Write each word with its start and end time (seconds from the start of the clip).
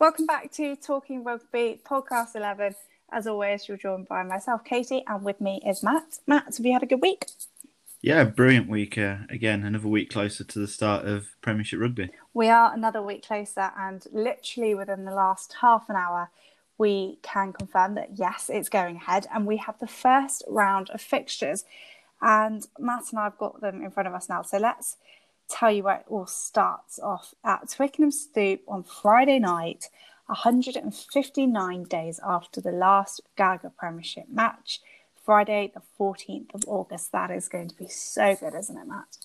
Welcome 0.00 0.24
back 0.24 0.50
to 0.52 0.76
Talking 0.76 1.24
Rugby, 1.24 1.78
podcast 1.84 2.34
11. 2.34 2.74
As 3.12 3.26
always, 3.26 3.68
you're 3.68 3.76
joined 3.76 4.08
by 4.08 4.22
myself, 4.22 4.64
Katie, 4.64 5.04
and 5.06 5.22
with 5.22 5.42
me 5.42 5.60
is 5.66 5.82
Matt. 5.82 6.20
Matt, 6.26 6.56
have 6.56 6.64
you 6.64 6.72
had 6.72 6.82
a 6.82 6.86
good 6.86 7.02
week? 7.02 7.26
Yeah, 8.00 8.24
brilliant 8.24 8.66
week. 8.70 8.96
Uh, 8.96 9.16
again, 9.28 9.62
another 9.62 9.88
week 9.88 10.08
closer 10.08 10.42
to 10.42 10.58
the 10.58 10.66
start 10.66 11.04
of 11.04 11.26
Premiership 11.42 11.80
Rugby. 11.80 12.08
We 12.32 12.48
are 12.48 12.72
another 12.72 13.02
week 13.02 13.26
closer, 13.26 13.72
and 13.76 14.02
literally 14.10 14.74
within 14.74 15.04
the 15.04 15.12
last 15.12 15.56
half 15.60 15.90
an 15.90 15.96
hour, 15.96 16.30
we 16.78 17.18
can 17.20 17.52
confirm 17.52 17.94
that 17.96 18.16
yes, 18.16 18.48
it's 18.50 18.70
going 18.70 18.96
ahead, 18.96 19.26
and 19.34 19.44
we 19.44 19.58
have 19.58 19.78
the 19.80 19.86
first 19.86 20.42
round 20.48 20.88
of 20.88 21.02
fixtures. 21.02 21.66
And 22.22 22.66
Matt 22.78 23.10
and 23.10 23.20
I 23.20 23.24
have 23.24 23.36
got 23.36 23.60
them 23.60 23.82
in 23.82 23.90
front 23.90 24.08
of 24.08 24.14
us 24.14 24.30
now. 24.30 24.40
So 24.40 24.56
let's 24.56 24.96
tell 25.50 25.70
you 25.70 25.82
where 25.82 25.96
it 25.96 26.06
all 26.08 26.26
starts 26.26 26.98
off 26.98 27.34
at 27.44 27.68
Twickenham 27.68 28.10
Stoop 28.10 28.60
on 28.68 28.84
Friday 28.84 29.38
night 29.38 29.88
159 30.26 31.84
days 31.84 32.20
after 32.24 32.60
the 32.60 32.70
last 32.70 33.20
Gallagher 33.36 33.72
Premiership 33.76 34.26
match, 34.30 34.80
Friday, 35.24 35.72
the 35.74 35.82
14th 35.98 36.54
of 36.54 36.62
August. 36.66 37.12
That 37.12 37.30
is 37.30 37.48
going 37.48 37.68
to 37.68 37.76
be 37.76 37.88
so 37.88 38.36
good, 38.36 38.54
isn't 38.54 38.76
it, 38.76 38.86
Matt? 38.86 39.18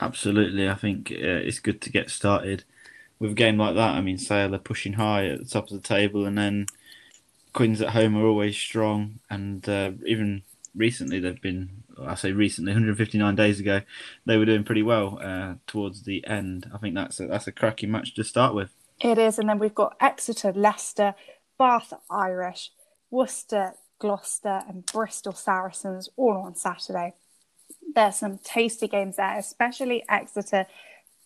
Absolutely. 0.00 0.68
I 0.68 0.74
think 0.74 1.12
uh, 1.12 1.44
it's 1.44 1.58
good 1.58 1.82
to 1.82 1.90
get 1.90 2.10
started 2.10 2.64
with 3.18 3.32
a 3.32 3.34
game 3.34 3.58
like 3.58 3.74
that. 3.74 3.94
I 3.94 4.00
mean, 4.00 4.16
Sale 4.16 4.54
are 4.54 4.58
pushing 4.58 4.94
high 4.94 5.26
at 5.26 5.40
the 5.40 5.44
top 5.44 5.70
of 5.70 5.82
the 5.82 5.86
table, 5.86 6.24
and 6.24 6.38
then 6.38 6.66
Quins 7.52 7.82
at 7.82 7.90
home 7.90 8.16
are 8.16 8.26
always 8.26 8.56
strong. 8.56 9.20
And 9.28 9.68
uh, 9.68 9.92
even 10.06 10.42
recently, 10.74 11.20
they've 11.20 11.40
been, 11.40 11.82
I 12.06 12.14
say 12.14 12.32
recently, 12.32 12.72
159 12.72 13.34
days 13.36 13.60
ago, 13.60 13.82
they 14.26 14.36
were 14.36 14.44
doing 14.44 14.64
pretty 14.64 14.82
well 14.82 15.18
uh, 15.22 15.54
towards 15.66 16.02
the 16.02 16.26
end. 16.26 16.70
I 16.74 16.78
think 16.78 16.94
that's 16.94 17.20
a, 17.20 17.26
that's 17.26 17.46
a 17.46 17.52
cracking 17.52 17.90
match 17.90 18.14
to 18.14 18.24
start 18.24 18.54
with. 18.54 18.70
It 19.00 19.18
is, 19.18 19.38
and 19.38 19.48
then 19.48 19.58
we've 19.58 19.74
got 19.74 19.96
Exeter, 20.00 20.52
Leicester, 20.52 21.14
Bath 21.58 21.92
Irish, 22.10 22.70
Worcester, 23.10 23.74
Gloucester, 23.98 24.62
and 24.68 24.84
Bristol 24.86 25.32
Saracens 25.32 26.08
all 26.16 26.36
on 26.36 26.54
Saturday. 26.54 27.14
There's 27.94 28.16
some 28.16 28.38
tasty 28.38 28.88
games 28.88 29.16
there, 29.16 29.38
especially 29.38 30.04
Exeter 30.08 30.66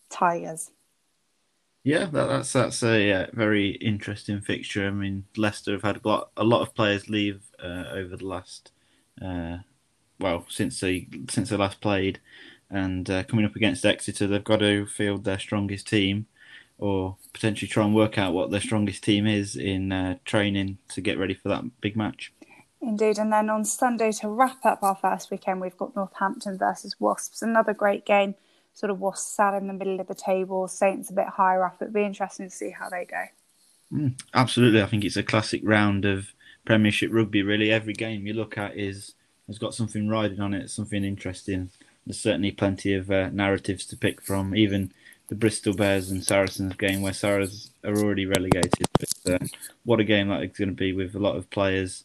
Tigers. 0.08 0.70
Yeah, 1.84 2.06
that, 2.06 2.26
that's 2.28 2.52
that's 2.52 2.82
a 2.82 3.12
uh, 3.12 3.26
very 3.34 3.72
interesting 3.72 4.40
fixture. 4.40 4.86
I 4.86 4.90
mean, 4.90 5.24
Leicester 5.36 5.72
have 5.72 5.82
had 5.82 6.00
a 6.02 6.08
lot, 6.08 6.30
a 6.36 6.44
lot 6.44 6.62
of 6.62 6.74
players 6.74 7.10
leave 7.10 7.42
uh, 7.62 7.84
over 7.92 8.16
the 8.16 8.24
last, 8.24 8.72
uh, 9.20 9.58
well, 10.24 10.46
since 10.48 10.80
they 10.80 11.06
since 11.28 11.50
they 11.50 11.56
last 11.56 11.82
played, 11.82 12.18
and 12.70 13.10
uh, 13.10 13.24
coming 13.24 13.44
up 13.44 13.56
against 13.56 13.84
Exeter, 13.84 14.26
they've 14.26 14.42
got 14.42 14.60
to 14.60 14.86
field 14.86 15.24
their 15.24 15.38
strongest 15.38 15.86
team 15.86 16.26
or 16.78 17.16
potentially 17.34 17.68
try 17.68 17.84
and 17.84 17.94
work 17.94 18.16
out 18.16 18.32
what 18.32 18.50
their 18.50 18.60
strongest 18.60 19.04
team 19.04 19.26
is 19.26 19.54
in 19.54 19.92
uh, 19.92 20.16
training 20.24 20.78
to 20.88 21.02
get 21.02 21.18
ready 21.18 21.34
for 21.34 21.50
that 21.50 21.62
big 21.82 21.94
match. 21.94 22.32
Indeed, 22.80 23.18
and 23.18 23.30
then 23.30 23.50
on 23.50 23.66
Sunday 23.66 24.12
to 24.12 24.28
wrap 24.28 24.64
up 24.64 24.82
our 24.82 24.96
first 24.96 25.30
weekend, 25.30 25.60
we've 25.60 25.76
got 25.76 25.94
Northampton 25.94 26.56
versus 26.56 26.96
Wasps. 26.98 27.42
Another 27.42 27.74
great 27.74 28.06
game. 28.06 28.34
Sort 28.72 28.90
of 28.90 29.00
Wasps 29.00 29.36
sat 29.36 29.52
in 29.52 29.66
the 29.66 29.74
middle 29.74 30.00
of 30.00 30.08
the 30.08 30.14
table, 30.14 30.66
Saints 30.68 31.10
a 31.10 31.12
bit 31.12 31.28
higher 31.28 31.64
up. 31.66 31.76
It'd 31.82 31.92
be 31.92 32.02
interesting 32.02 32.48
to 32.48 32.54
see 32.54 32.70
how 32.70 32.88
they 32.88 33.04
go. 33.04 33.24
Mm, 33.92 34.18
absolutely, 34.32 34.80
I 34.80 34.86
think 34.86 35.04
it's 35.04 35.18
a 35.18 35.22
classic 35.22 35.60
round 35.64 36.06
of 36.06 36.32
Premiership 36.64 37.10
rugby. 37.12 37.42
Really, 37.42 37.70
every 37.70 37.92
game 37.92 38.26
you 38.26 38.32
look 38.32 38.56
at 38.56 38.76
is 38.76 39.14
has 39.46 39.58
got 39.58 39.74
something 39.74 40.08
riding 40.08 40.40
on 40.40 40.54
it, 40.54 40.70
something 40.70 41.04
interesting. 41.04 41.70
There's 42.06 42.20
certainly 42.20 42.52
plenty 42.52 42.94
of 42.94 43.10
uh, 43.10 43.30
narratives 43.30 43.86
to 43.86 43.96
pick 43.96 44.20
from, 44.20 44.54
even 44.54 44.92
the 45.28 45.34
Bristol 45.34 45.74
Bears 45.74 46.10
and 46.10 46.22
Saracens 46.22 46.74
game 46.76 47.00
where 47.02 47.12
Saracens 47.12 47.70
are 47.82 47.96
already 47.96 48.26
relegated. 48.26 48.86
But, 48.98 49.42
uh, 49.42 49.46
what 49.84 50.00
a 50.00 50.04
game 50.04 50.28
that 50.28 50.42
is 50.42 50.56
going 50.56 50.68
to 50.68 50.74
be 50.74 50.92
with 50.92 51.14
a 51.14 51.18
lot 51.18 51.36
of 51.36 51.48
players, 51.50 52.04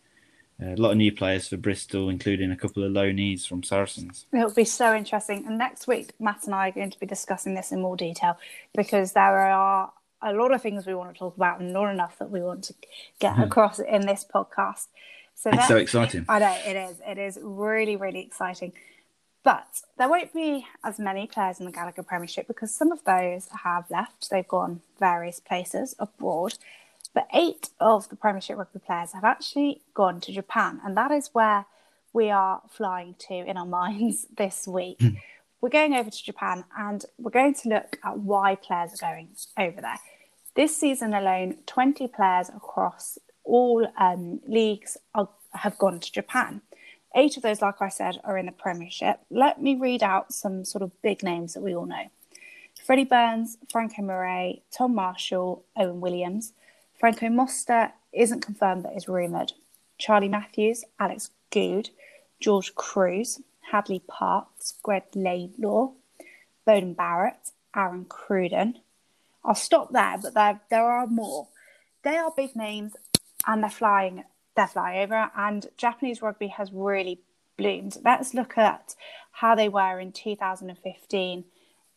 uh, 0.62 0.74
a 0.74 0.76
lot 0.76 0.92
of 0.92 0.98
new 0.98 1.12
players 1.12 1.48
for 1.48 1.58
Bristol, 1.58 2.10
including 2.10 2.52
a 2.52 2.56
couple 2.56 2.84
of 2.84 2.92
loanees 2.92 3.46
from 3.46 3.64
Saracens. 3.64 4.26
It'll 4.34 4.54
be 4.54 4.66
so 4.66 4.96
interesting. 4.96 5.46
And 5.46 5.58
next 5.58 5.88
week, 5.88 6.14
Matt 6.20 6.46
and 6.46 6.56
I 6.56 6.70
are 6.70 6.72
going 6.72 6.92
to 6.92 7.00
be 7.00 7.06
discussing 7.06 7.56
this 7.56 7.72
in 7.72 7.82
more 7.82 7.98
detail 7.98 8.38
because 8.74 9.14
there 9.14 9.38
are 9.38 9.92
a 10.22 10.34
lot 10.34 10.54
of 10.54 10.62
things 10.62 10.86
we 10.86 10.94
want 10.94 11.14
to 11.14 11.20
talk 11.20 11.36
about 11.36 11.60
and 11.60 11.74
not 11.74 11.90
enough 11.92 12.18
that 12.20 12.30
we 12.30 12.42
want 12.42 12.64
to 12.66 12.74
get 13.20 13.36
hmm. 13.36 13.44
across 13.44 13.80
in 13.80 14.06
this 14.06 14.26
podcast. 14.34 14.88
So 15.40 15.52
it's 15.54 15.70
so 15.70 15.78
exciting. 15.78 16.26
I 16.28 16.40
know 16.40 16.58
it 16.66 16.76
is. 16.76 16.98
It 17.08 17.18
is 17.18 17.40
really, 17.42 17.96
really 17.96 18.20
exciting. 18.20 18.74
But 19.42 19.82
there 19.98 20.10
won't 20.10 20.34
be 20.34 20.68
as 20.84 21.00
many 21.00 21.28
players 21.28 21.62
in 21.62 21.66
the 21.66 21.72
Gallagher 21.72 22.04
Premiership 22.04 22.46
because 22.46 22.76
some 22.76 22.92
of 22.92 23.06
those 23.06 23.48
have 23.64 23.90
left. 23.90 24.30
They've 24.30 24.46
gone 24.46 24.82
various 25.00 25.40
places 25.40 25.96
abroad. 25.98 26.56
But 27.14 27.30
eight 27.34 27.70
of 27.80 28.10
the 28.10 28.18
Premiership 28.18 28.58
rugby 28.58 28.80
players 28.80 29.14
have 29.14 29.24
actually 29.24 29.82
gone 29.94 30.20
to 30.22 30.34
Japan, 30.34 30.82
and 30.84 30.98
that 30.98 31.10
is 31.10 31.30
where 31.32 31.66
we 32.12 32.30
are 32.30 32.62
flying 32.70 33.16
to 33.30 33.34
in 33.34 33.56
our 33.56 33.66
minds 33.82 34.28
this 34.38 34.68
week. 34.68 34.98
Hmm. 35.00 35.16
we're 35.62 35.70
going 35.70 35.94
over 35.94 36.10
to 36.10 36.24
Japan 36.24 36.66
and 36.78 37.06
we're 37.18 37.32
going 37.32 37.54
to 37.54 37.70
look 37.70 37.98
at 38.04 38.20
why 38.20 38.56
players 38.56 38.92
are 38.94 39.14
going 39.14 39.30
over 39.58 39.80
there. 39.80 40.00
This 40.56 40.76
season 40.76 41.14
alone, 41.14 41.60
20 41.66 42.08
players 42.10 42.50
across 42.50 43.18
all 43.50 43.88
um, 43.98 44.40
leagues 44.48 44.98
are, 45.16 45.30
have 45.54 45.78
gone 45.78 46.00
to 46.00 46.12
Japan. 46.12 46.62
Eight 47.16 47.38
of 47.38 47.44
those, 47.44 47.62
like 47.62 47.82
I 47.82 47.90
said, 47.90 48.22
are 48.24 48.38
in 48.38 48.46
the 48.46 48.52
Premiership. 48.52 49.20
Let 49.32 49.62
me 49.62 49.76
read 49.76 50.04
out 50.04 50.32
some 50.32 50.64
sort 50.64 50.84
of 50.84 51.02
big 51.02 51.24
names 51.24 51.56
that 51.56 51.62
we 51.62 51.76
all 51.76 51.88
know 51.88 52.10
Freddie 52.86 53.04
Burns, 53.04 53.58
Franco 53.72 54.02
Murray, 54.02 54.62
Tom 54.72 54.96
Marshall, 54.96 55.64
Owen 55.76 56.02
Williams. 56.02 56.54
Franco 57.00 57.28
Mostert 57.28 57.92
isn't 58.14 58.42
confirmed 58.42 58.84
but 58.84 58.96
is 58.96 59.08
rumoured. 59.08 59.54
Charlie 59.98 60.30
Matthews, 60.30 60.84
Alex 61.00 61.32
Goode, 61.52 61.90
George 62.40 62.74
Kruis, 62.76 63.42
Hadley 63.72 64.02
Parkes, 64.08 64.76
Greg 64.84 65.04
Laidlaw, 65.14 65.92
Beauden 66.68 66.96
Barrett, 66.96 67.52
Aaron 67.76 68.06
Cruden. 68.06 68.80
I'll 69.44 69.56
stop 69.56 69.92
there, 69.92 70.18
but 70.22 70.34
there, 70.34 70.62
there 70.70 70.92
are 70.92 71.08
more. 71.08 71.48
They 72.04 72.18
are 72.18 72.32
big 72.36 72.56
names 72.56 72.94
and 73.48 73.64
they're 73.64 73.70
flying 73.70 74.24
their 74.56 74.68
flyover, 74.68 75.30
and 75.38 75.68
Japanese 75.78 76.22
rugby 76.22 76.48
has 76.48 76.72
really 76.72 77.22
bloomed. 77.58 77.98
Let's 78.04 78.34
look 78.34 78.58
at 78.58 78.96
how 79.32 79.56
they 79.56 79.70
were 79.70 80.00
in 80.00 80.12
2015 80.12 81.46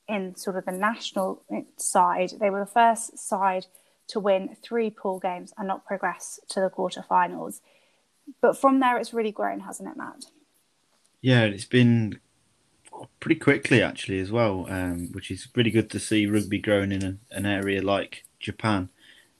in 0.08 0.36
sort 0.36 0.56
of 0.56 0.64
the 0.64 0.72
national 0.72 1.42
side. 1.76 2.32
They 2.38 2.50
were 2.50 2.60
the 2.60 2.66
first 2.66 3.18
side 3.18 3.66
to 4.08 4.20
win 4.20 4.56
three 4.62 4.90
pool 4.90 5.18
games 5.18 5.52
and 5.56 5.68
not 5.68 5.86
progress 5.86 6.38
to 6.50 6.60
the 6.60 6.70
quarterfinals. 6.70 7.60
But 8.40 8.56
from 8.56 8.80
there, 8.80 8.98
it's 8.98 9.14
really 9.14 9.32
grown, 9.32 9.60
hasn't 9.60 9.88
it, 9.88 9.96
Matt? 9.96 10.26
Yeah, 11.20 11.44
it's 11.44 11.64
been 11.64 12.20
pretty 13.20 13.38
quickly 13.38 13.82
actually 13.82 14.20
as 14.20 14.30
well, 14.30 14.66
um, 14.68 15.08
which 15.12 15.30
is 15.30 15.48
really 15.54 15.70
good 15.70 15.90
to 15.90 16.00
see 16.00 16.26
rugby 16.26 16.58
growing 16.58 16.92
in 16.92 17.20
an 17.30 17.46
area 17.46 17.82
like 17.82 18.24
Japan. 18.38 18.90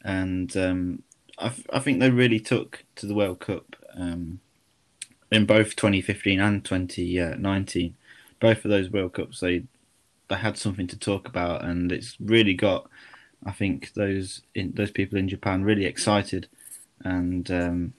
And 0.04 0.56
um, 0.56 1.02
I, 1.42 1.52
I 1.72 1.78
think 1.80 2.00
they 2.00 2.10
really 2.10 2.40
took 2.40 2.84
to 2.96 3.06
the 3.06 3.14
World 3.14 3.40
Cup 3.40 3.76
um, 3.94 4.40
in 5.30 5.44
both 5.44 5.76
2015 5.76 6.40
and 6.40 6.64
2019. 6.64 7.94
Both 8.40 8.64
of 8.64 8.70
those 8.70 8.90
World 8.90 9.14
Cups, 9.14 9.40
they 9.40 9.64
they 10.28 10.36
had 10.36 10.56
something 10.56 10.86
to 10.86 10.98
talk 10.98 11.28
about, 11.28 11.64
and 11.64 11.92
it's 11.92 12.16
really 12.20 12.54
got, 12.54 12.88
I 13.44 13.52
think, 13.52 13.92
those 13.94 14.42
in, 14.54 14.72
those 14.72 14.90
people 14.90 15.18
in 15.18 15.28
Japan 15.28 15.62
really 15.62 15.84
excited, 15.84 16.48
and 17.04 17.50
um, 17.50 17.92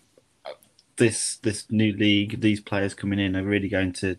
this 0.98 1.38
this 1.38 1.70
new 1.70 1.94
league, 1.94 2.42
these 2.42 2.60
players 2.60 2.94
coming 2.94 3.20
in 3.20 3.36
are 3.36 3.44
really 3.44 3.70
going 3.70 3.94
to 3.94 4.18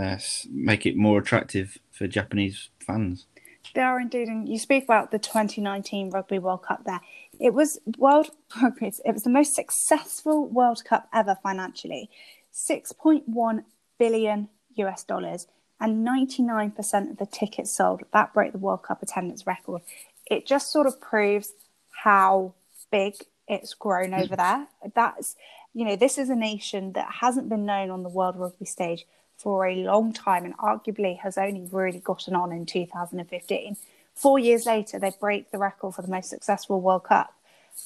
uh, 0.00 0.18
make 0.50 0.86
it 0.86 0.96
more 0.96 1.18
attractive 1.18 1.78
for 1.90 2.06
Japanese 2.06 2.70
fans. 2.80 3.26
They 3.74 3.80
are 3.80 4.00
indeed, 4.00 4.28
and 4.28 4.48
you 4.48 4.58
speak 4.58 4.84
about 4.84 5.10
the 5.10 5.18
2019 5.18 6.10
Rugby 6.10 6.38
World 6.38 6.62
Cup 6.62 6.84
there. 6.84 7.00
It 7.42 7.54
was 7.54 7.80
world 7.98 8.30
oh, 8.56 8.60
progress. 8.60 9.00
It 9.04 9.12
was 9.12 9.24
the 9.24 9.30
most 9.30 9.54
successful 9.54 10.48
World 10.48 10.84
Cup 10.84 11.08
ever 11.12 11.36
financially, 11.42 12.08
6.1 12.54 13.64
billion 13.98 14.48
US 14.76 15.02
dollars, 15.02 15.48
and 15.80 16.06
99% 16.06 17.10
of 17.10 17.16
the 17.18 17.26
tickets 17.26 17.72
sold. 17.72 18.04
That 18.12 18.32
broke 18.32 18.52
the 18.52 18.58
World 18.58 18.84
Cup 18.84 19.02
attendance 19.02 19.44
record. 19.44 19.82
It 20.30 20.46
just 20.46 20.70
sort 20.70 20.86
of 20.86 21.00
proves 21.00 21.52
how 21.90 22.54
big 22.92 23.14
it's 23.48 23.74
grown 23.74 24.10
mm. 24.10 24.22
over 24.22 24.36
there. 24.36 24.68
That's, 24.94 25.34
you 25.74 25.84
know, 25.84 25.96
this 25.96 26.18
is 26.18 26.30
a 26.30 26.36
nation 26.36 26.92
that 26.92 27.08
hasn't 27.20 27.48
been 27.48 27.66
known 27.66 27.90
on 27.90 28.04
the 28.04 28.08
world 28.08 28.36
rugby 28.36 28.66
stage 28.66 29.04
for 29.36 29.66
a 29.66 29.74
long 29.74 30.12
time 30.12 30.44
and 30.44 30.56
arguably 30.58 31.18
has 31.18 31.36
only 31.36 31.68
really 31.72 31.98
gotten 31.98 32.36
on 32.36 32.52
in 32.52 32.66
2015. 32.66 33.76
Four 34.14 34.38
years 34.38 34.66
later, 34.66 34.98
they 34.98 35.12
break 35.18 35.50
the 35.50 35.58
record 35.58 35.94
for 35.94 36.02
the 36.02 36.08
most 36.08 36.30
successful 36.30 36.80
World 36.80 37.04
Cup. 37.04 37.34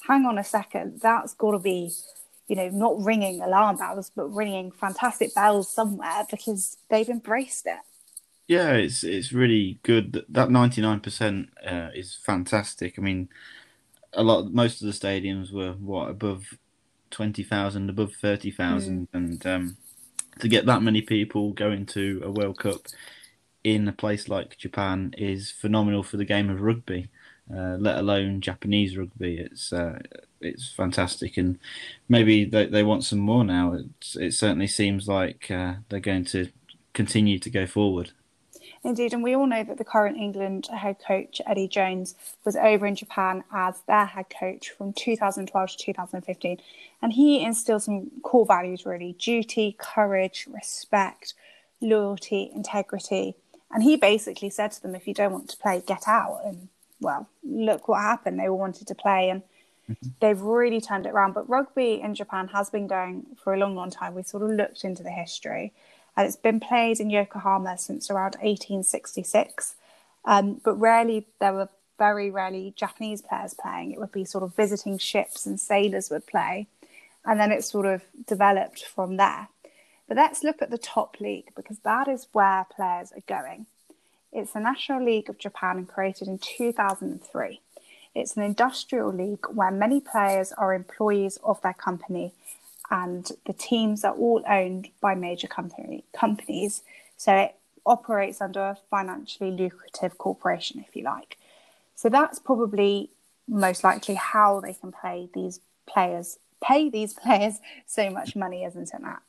Hang 0.07 0.25
on 0.25 0.37
a 0.37 0.43
second, 0.43 0.99
that's 1.01 1.33
got 1.33 1.51
to 1.51 1.59
be, 1.59 1.91
you 2.47 2.55
know, 2.55 2.69
not 2.69 3.01
ringing 3.01 3.41
alarm 3.41 3.77
bells, 3.77 4.11
but 4.15 4.27
ringing 4.27 4.71
fantastic 4.71 5.33
bells 5.33 5.69
somewhere 5.69 6.25
because 6.29 6.77
they've 6.89 7.09
embraced 7.09 7.65
it. 7.65 7.79
Yeah, 8.47 8.73
it's 8.73 9.03
it's 9.03 9.33
really 9.33 9.79
good. 9.83 10.25
That 10.29 10.49
ninety 10.49 10.81
nine 10.81 11.01
percent 11.01 11.49
uh, 11.65 11.89
is 11.93 12.15
fantastic. 12.15 12.97
I 12.97 13.01
mean, 13.01 13.27
a 14.13 14.23
lot. 14.23 14.53
Most 14.53 14.81
of 14.81 14.87
the 14.87 14.93
stadiums 14.93 15.51
were 15.51 15.73
what 15.73 16.09
above 16.09 16.57
twenty 17.11 17.43
thousand, 17.43 17.89
above 17.89 18.13
thirty 18.13 18.51
thousand, 18.51 19.07
mm. 19.11 19.15
and 19.15 19.45
um, 19.45 19.77
to 20.39 20.47
get 20.47 20.65
that 20.65 20.81
many 20.81 21.01
people 21.01 21.51
going 21.51 21.85
to 21.87 22.21
a 22.23 22.31
World 22.31 22.59
Cup 22.59 22.87
in 23.67 23.85
a 23.85 23.91
place 23.91 24.29
like 24.29 24.57
Japan 24.57 25.13
is 25.17 25.51
phenomenal 25.51 26.01
for 26.01 26.15
the 26.15 26.23
game 26.23 26.49
of 26.49 26.61
rugby. 26.61 27.09
Uh, 27.53 27.75
let 27.79 27.97
alone 27.97 28.39
Japanese 28.39 28.97
rugby. 28.97 29.37
It's 29.37 29.73
uh, 29.73 29.99
it's 30.39 30.71
fantastic, 30.71 31.37
and 31.37 31.59
maybe 32.07 32.45
they, 32.45 32.65
they 32.65 32.83
want 32.83 33.03
some 33.03 33.19
more 33.19 33.43
now. 33.43 33.73
It's, 33.73 34.15
it 34.15 34.33
certainly 34.33 34.67
seems 34.67 35.07
like 35.07 35.49
uh, 35.51 35.75
they're 35.89 35.99
going 35.99 36.25
to 36.25 36.49
continue 36.93 37.39
to 37.39 37.49
go 37.49 37.65
forward. 37.65 38.11
Indeed, 38.83 39.13
and 39.13 39.23
we 39.23 39.35
all 39.35 39.47
know 39.47 39.63
that 39.63 39.77
the 39.77 39.85
current 39.85 40.17
England 40.17 40.67
head 40.67 40.97
coach 41.05 41.41
Eddie 41.45 41.67
Jones 41.67 42.15
was 42.45 42.55
over 42.55 42.85
in 42.85 42.95
Japan 42.95 43.43
as 43.51 43.81
their 43.87 44.05
head 44.05 44.27
coach 44.29 44.69
from 44.69 44.93
2012 44.93 45.69
to 45.69 45.77
2015, 45.77 46.57
and 47.01 47.13
he 47.13 47.43
instilled 47.43 47.83
some 47.83 48.11
core 48.23 48.45
values 48.45 48.85
really: 48.85 49.13
duty, 49.13 49.75
courage, 49.77 50.47
respect, 50.49 51.33
loyalty, 51.81 52.51
integrity. 52.53 53.35
And 53.71 53.83
he 53.83 53.95
basically 53.95 54.49
said 54.49 54.71
to 54.73 54.81
them, 54.81 54.95
if 54.95 55.07
you 55.07 55.13
don't 55.13 55.33
want 55.33 55.49
to 55.49 55.57
play, 55.57 55.83
get 55.85 56.07
out. 56.07 56.41
And 56.45 56.69
well, 57.01 57.27
look 57.43 57.87
what 57.87 58.01
happened. 58.01 58.39
They 58.39 58.47
all 58.47 58.57
wanted 58.57 58.87
to 58.87 58.95
play 58.95 59.29
and 59.29 59.41
mm-hmm. 59.89 60.09
they've 60.19 60.41
really 60.41 60.81
turned 60.81 61.05
it 61.05 61.09
around. 61.09 61.33
But 61.33 61.49
rugby 61.49 62.01
in 62.01 62.15
Japan 62.15 62.47
has 62.49 62.69
been 62.69 62.87
going 62.87 63.25
for 63.41 63.53
a 63.53 63.57
long, 63.57 63.75
long 63.75 63.91
time. 63.91 64.13
We 64.13 64.23
sort 64.23 64.43
of 64.43 64.51
looked 64.51 64.83
into 64.83 65.03
the 65.03 65.11
history 65.11 65.73
and 66.15 66.25
it's 66.25 66.35
been 66.35 66.59
played 66.59 66.99
in 66.99 67.09
Yokohama 67.09 67.77
since 67.77 68.09
around 68.09 68.35
1866. 68.41 69.75
Um, 70.25 70.59
but 70.63 70.73
rarely, 70.73 71.27
there 71.39 71.53
were 71.53 71.69
very 71.97 72.29
rarely 72.29 72.73
Japanese 72.75 73.21
players 73.21 73.53
playing. 73.53 73.91
It 73.91 73.99
would 73.99 74.11
be 74.11 74.25
sort 74.25 74.43
of 74.43 74.55
visiting 74.55 74.97
ships 74.97 75.45
and 75.45 75.59
sailors 75.59 76.09
would 76.09 76.25
play. 76.25 76.67
And 77.23 77.39
then 77.39 77.51
it 77.51 77.63
sort 77.63 77.85
of 77.85 78.03
developed 78.25 78.83
from 78.83 79.17
there. 79.17 79.49
But 80.07 80.17
let's 80.17 80.43
look 80.43 80.61
at 80.61 80.69
the 80.69 80.77
top 80.77 81.19
league 81.19 81.51
because 81.55 81.79
that 81.79 82.07
is 82.07 82.27
where 82.31 82.65
players 82.73 83.11
are 83.11 83.23
going. 83.27 83.65
It's 84.31 84.53
the 84.53 84.59
National 84.59 85.03
League 85.03 85.29
of 85.29 85.37
Japan 85.37 85.77
and 85.77 85.87
created 85.87 86.27
in 86.27 86.37
2003. 86.37 87.61
It's 88.15 88.35
an 88.35 88.43
industrial 88.43 89.13
league 89.13 89.45
where 89.53 89.71
many 89.71 89.99
players 89.99 90.51
are 90.53 90.73
employees 90.73 91.37
of 91.43 91.61
their 91.61 91.73
company 91.73 92.33
and 92.89 93.29
the 93.45 93.53
teams 93.53 94.03
are 94.03 94.13
all 94.13 94.43
owned 94.47 94.89
by 95.01 95.13
major 95.13 95.47
company, 95.47 96.03
companies. 96.13 96.83
So 97.17 97.35
it 97.35 97.55
operates 97.85 98.41
under 98.41 98.61
a 98.61 98.77
financially 98.89 99.51
lucrative 99.51 100.17
corporation, 100.17 100.83
if 100.87 100.95
you 100.95 101.03
like. 101.03 101.37
So 101.95 102.09
that's 102.09 102.39
probably 102.39 103.09
most 103.47 103.83
likely 103.83 104.15
how 104.15 104.59
they 104.59 104.73
can 104.73 104.91
pay 104.91 105.29
these 105.33 105.59
players, 105.85 106.37
pay 106.61 106.89
these 106.89 107.13
players 107.21 107.59
so 107.85 108.09
much 108.09 108.35
money, 108.35 108.63
isn't 108.63 108.93
it, 108.93 109.01
Matt? 109.01 109.21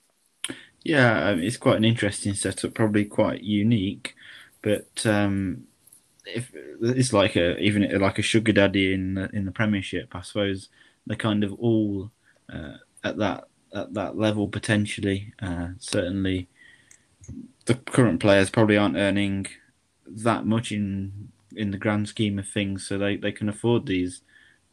Yeah, 0.85 1.29
um, 1.31 1.41
it's 1.43 1.57
quite 1.57 1.77
an 1.77 1.85
interesting 1.85 2.35
setup, 2.35 2.75
probably 2.75 3.05
quite 3.05 3.43
unique. 3.43 4.15
But 4.63 5.05
um, 5.07 5.65
if 6.27 6.53
it's 6.83 7.13
like 7.13 7.37
a 7.37 7.59
even 7.59 8.01
like 8.01 8.19
a 8.19 8.23
sugar 8.23 8.53
daddy 8.53 8.95
in 8.95 9.15
the, 9.15 9.31
in 9.35 9.45
the 9.47 9.53
Premiership, 9.53 10.15
I 10.17 10.23
suppose 10.23 10.69
they're 11.07 11.17
kind 11.17 11.45
of 11.45 11.53
all 11.55 12.13
uh, 12.53 12.79
at 13.05 13.19
that 13.19 13.49
at 13.75 13.95
that 13.95 14.17
level 14.19 14.49
potentially. 14.49 15.35
Uh, 15.41 15.71
certainly, 15.79 16.49
the 17.67 17.75
current 17.75 18.21
players 18.21 18.51
probably 18.51 18.77
aren't 18.77 18.97
earning 18.97 19.47
that 20.07 20.47
much 20.47 20.73
in 20.73 21.31
in 21.57 21.71
the 21.71 21.79
grand 21.79 22.09
scheme 22.09 22.39
of 22.39 22.49
things, 22.49 22.87
so 22.87 22.99
they, 22.99 23.17
they 23.17 23.33
can 23.33 23.49
afford 23.49 23.87
these 23.87 24.23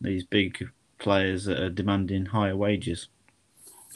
these 0.02 0.24
big 0.26 0.70
players 1.00 1.46
that 1.46 1.60
are 1.60 1.70
demanding 1.70 2.28
higher 2.28 2.56
wages, 2.56 3.08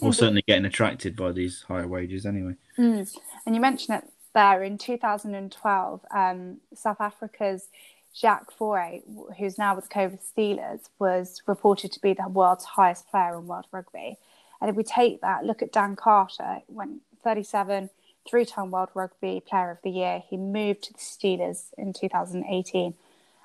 or 0.01 0.13
certainly 0.13 0.43
getting 0.47 0.65
attracted 0.65 1.15
by 1.15 1.31
these 1.31 1.63
higher 1.67 1.87
wages 1.87 2.25
anyway. 2.25 2.55
Mm. 2.77 3.15
And 3.45 3.55
you 3.55 3.61
mentioned 3.61 3.99
it 4.03 4.11
there 4.33 4.63
in 4.63 4.77
2012, 4.77 6.05
um, 6.13 6.57
South 6.73 7.01
Africa's 7.01 7.67
Jacques 8.15 8.51
Fourie, 8.57 9.03
who's 9.37 9.57
now 9.57 9.75
with 9.75 9.85
the 9.85 9.93
Cobra 9.93 10.17
Steelers, 10.17 10.89
was 10.99 11.41
reported 11.47 11.91
to 11.93 12.01
be 12.01 12.13
the 12.13 12.27
world's 12.27 12.65
highest 12.65 13.09
player 13.09 13.37
in 13.37 13.47
world 13.47 13.65
rugby. 13.71 14.17
And 14.61 14.69
if 14.69 14.75
we 14.75 14.83
take 14.83 15.21
that, 15.21 15.45
look 15.45 15.61
at 15.61 15.71
Dan 15.71 15.95
Carter, 15.95 16.59
went 16.67 17.01
37, 17.23 17.89
three 18.29 18.45
time 18.45 18.71
World 18.71 18.89
Rugby 18.93 19.41
Player 19.45 19.71
of 19.71 19.77
the 19.83 19.89
Year. 19.89 20.23
He 20.27 20.37
moved 20.37 20.83
to 20.83 20.93
the 20.93 20.99
Steelers 20.99 21.67
in 21.77 21.93
2018, 21.93 22.93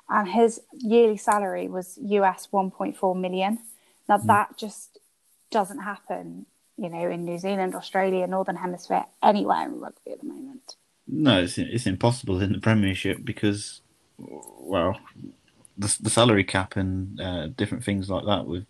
and 0.09 0.29
his 0.29 0.61
yearly 0.73 1.17
salary 1.17 1.69
was 1.69 1.99
US 2.03 2.49
1.4 2.53 3.19
million. 3.21 3.59
Now, 4.09 4.19
mm. 4.19 4.27
that 4.27 4.57
just 4.57 4.94
doesn't 5.55 5.81
happen 5.81 6.47
you 6.77 6.89
know, 6.89 7.09
in 7.09 7.25
New 7.25 7.39
Zealand, 7.39 7.75
Australia, 7.75 8.27
Northern 8.27 8.57
Hemisphere, 8.57 9.05
anywhere 9.23 9.65
in 9.65 9.81
rugby 9.81 10.13
at 10.13 10.21
the 10.21 10.27
moment. 10.27 10.77
No, 11.07 11.43
it's 11.43 11.59
it's 11.59 11.87
impossible 11.87 12.41
in 12.41 12.53
the 12.53 12.59
Premiership 12.59 13.25
because, 13.25 13.83
well, 14.19 14.99
the 15.77 15.97
the 16.01 16.11
salary 16.11 16.45
cap 16.45 16.77
and 16.77 17.21
uh, 17.21 17.49
different 17.49 17.85
things 17.85 18.09
like 18.11 18.25
that 18.25 18.47
with 18.47 18.67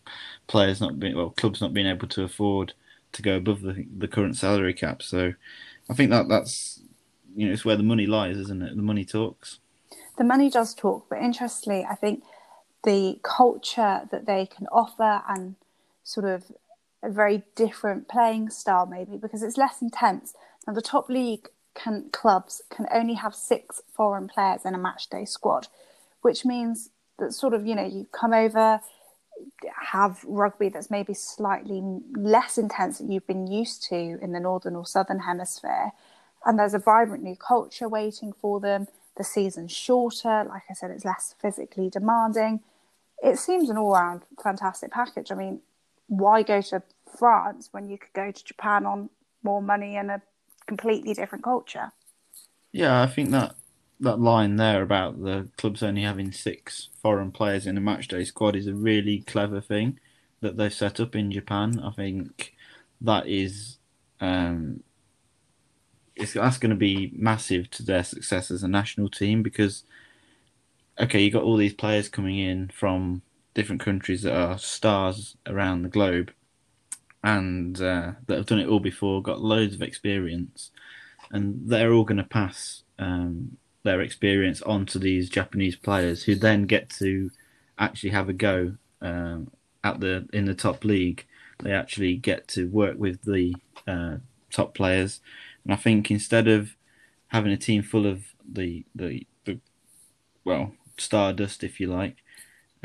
players 0.49 0.81
not 0.81 0.99
being 0.99 1.17
well, 1.17 1.31
clubs 1.31 1.61
not 1.61 1.73
being 1.73 1.87
able 1.87 2.09
to 2.09 2.25
afford 2.25 2.75
to 3.13 3.23
go 3.23 3.37
above 3.37 3.63
the 3.63 3.87
the 3.97 4.09
current 4.09 4.37
salary 4.37 4.75
cap. 4.75 5.01
So, 5.03 5.33
I 5.89 5.95
think 5.95 6.11
that 6.11 6.29
that's 6.29 6.81
you 7.37 7.47
know 7.47 7.53
it's 7.53 7.65
where 7.65 7.77
the 7.77 7.83
money 7.83 8.07
lies, 8.07 8.37
isn't 8.37 8.63
it? 8.63 8.77
The 8.77 8.83
money 8.83 9.05
talks. 9.05 9.61
The 10.19 10.25
money 10.25 10.51
does 10.51 10.75
talk, 10.75 11.07
but 11.09 11.21
interestingly, 11.21 11.87
I 11.89 11.95
think 11.95 12.23
the 12.83 13.19
culture 13.23 14.03
that 14.11 14.27
they 14.27 14.47
can 14.47 14.67
offer 14.67 15.23
and 15.29 15.55
sort 16.05 16.27
of 16.27 16.45
a 17.05 17.11
very 17.11 17.43
different 17.55 18.09
playing 18.09 18.51
style, 18.51 18.87
maybe 18.87 19.17
because 19.17 19.43
it's 19.43 19.59
less 19.59 19.83
intense. 19.83 20.35
Now, 20.67 20.73
the 20.73 20.83
top 20.83 21.09
league 21.09 21.49
can, 21.75 22.09
clubs 22.13 22.63
can 22.71 22.87
only 22.93 23.15
have 23.15 23.35
six 23.35 23.83
foreign 23.93 24.29
players 24.29 24.65
in 24.65 24.75
a 24.75 24.79
match 24.79 25.09
day 25.09 25.25
squad, 25.25 25.69
which 26.23 26.45
means 26.45 26.91
that 27.19 27.33
sort 27.33 27.55
of 27.55 27.67
you 27.67 27.75
know 27.75 27.87
you 27.87 28.07
come 28.13 28.33
over, 28.33 28.81
have 29.91 30.25
rugby 30.25 30.69
that's 30.69 30.91
maybe 30.91 31.15
slightly 31.15 31.83
less 32.17 32.57
intense 32.57 32.99
than 32.99 33.11
you've 33.11 33.27
been 33.27 33.47
used 33.47 33.83
to 33.85 34.19
in 34.23 34.33
the 34.33 34.41
northern 34.41 34.75
or 34.75 34.87
southern 34.87 35.21
hemisphere, 35.21 35.93
and 36.47 36.59
there's 36.59 36.75
a 36.75 36.79
vibrant 36.79 37.23
new 37.23 37.37
culture 37.37 37.89
waiting 37.89 38.33
for 38.33 38.61
them. 38.61 38.89
The 39.17 39.25
season's 39.25 39.73
shorter, 39.73 40.45
like 40.49 40.63
I 40.69 40.75
said, 40.75 40.91
it's 40.91 41.05
less 41.05 41.35
physically 41.41 41.89
demanding. 41.89 42.61
It 43.23 43.39
seems 43.39 43.71
an 43.71 43.79
all-round 43.79 44.23
fantastic 44.43 44.91
package. 44.91 45.31
I 45.31 45.37
mean, 45.37 45.61
why 46.07 46.43
go 46.43 46.61
to 46.61 46.83
France 47.19 47.69
when 47.73 47.89
you 47.89 47.99
could 47.99 48.13
go 48.13 48.31
to 48.31 48.45
Japan 48.45 48.87
on 48.87 49.11
more 49.43 49.63
money 49.63 49.97
and 49.97 50.11
a 50.11 50.23
completely 50.67 51.15
different 51.15 51.45
culture? 51.45 51.93
Yeah, 52.73 53.03
I 53.03 53.07
think 53.07 53.31
that 53.31 53.55
that 54.01 54.19
line 54.21 54.57
there 54.57 54.83
about 54.83 55.23
the 55.23 55.49
clubs 55.57 55.83
only 55.83 56.03
having 56.03 56.33
six 56.33 56.89
foreign 57.01 57.31
players 57.31 57.67
in 57.67 57.79
a 57.79 57.81
matchday 57.81 58.27
squad 58.27 58.57
is 58.57 58.67
a 58.67 58.75
really 58.75 59.21
clever 59.21 59.61
thing 59.61 59.99
that 60.41 60.57
they've 60.57 60.73
set 60.73 61.01
up 61.01 61.15
in 61.15 61.31
Japan. 61.31 61.81
I 61.81 61.91
think 61.91 62.55
that 63.01 63.27
is 63.27 63.79
um, 64.21 64.83
it's 66.17 66.33
that's 66.35 66.59
going 66.59 66.71
to 66.71 66.77
be 66.77 67.13
massive 67.17 67.71
to 67.71 67.83
their 67.83 68.05
success 68.05 68.51
as 68.51 68.63
a 68.63 68.69
national 68.69 69.09
team 69.09 69.43
because 69.43 69.85
okay, 70.99 71.21
you 71.21 71.31
got 71.31 71.43
all 71.43 71.57
these 71.57 71.75
players 71.75 72.09
coming 72.09 72.39
in 72.39 72.69
from 72.69 73.23
different 73.55 73.81
countries 73.81 74.23
that 74.23 74.37
are 74.37 74.59
stars 74.59 75.37
around 75.47 75.83
the 75.83 75.89
globe 75.89 76.33
and 77.23 77.81
uh, 77.81 78.13
that 78.27 78.37
have 78.37 78.47
done 78.47 78.59
it 78.59 78.69
all 78.69 78.81
before, 78.81 79.23
got 79.23 79.41
loads 79.41 79.75
of 79.75 79.83
experience, 79.83 80.71
and 81.31 81.61
they're 81.65 81.93
all 81.93 82.05
going 82.05 82.19
to 82.19 82.25
pass 82.25 82.83
um, 82.99 83.57
their 83.83 84.03
experience 84.03 84.61
on 84.63 84.85
to 84.87 84.99
these 84.99 85.31
Japanese 85.31 85.77
players 85.77 86.25
who 86.25 86.35
then 86.35 86.65
get 86.65 86.91
to 86.91 87.31
actually 87.79 88.11
have 88.11 88.29
a 88.29 88.33
go 88.33 88.75
um, 89.01 89.51
at 89.83 90.01
the 90.01 90.29
in 90.33 90.45
the 90.45 90.55
top 90.55 90.85
league. 90.85 91.27
They 91.63 91.73
actually 91.73 92.17
get 92.17 92.49
to 92.49 92.69
work 92.69 92.99
with 92.99 93.23
the 93.23 93.55
uh, 93.87 94.17
top 94.51 94.75
players, 94.75 95.21
and 95.65 95.73
I 95.73 95.77
think 95.77 96.11
instead 96.11 96.49
of 96.49 96.77
having 97.29 97.53
a 97.53 97.57
team 97.57 97.83
full 97.83 98.07
of 98.07 98.25
the 98.47 98.85
the, 98.95 99.27
the 99.45 99.61
well 100.45 100.73
stardust, 100.99 101.65
if 101.65 101.81
you 101.81 101.87
like, 101.87 102.24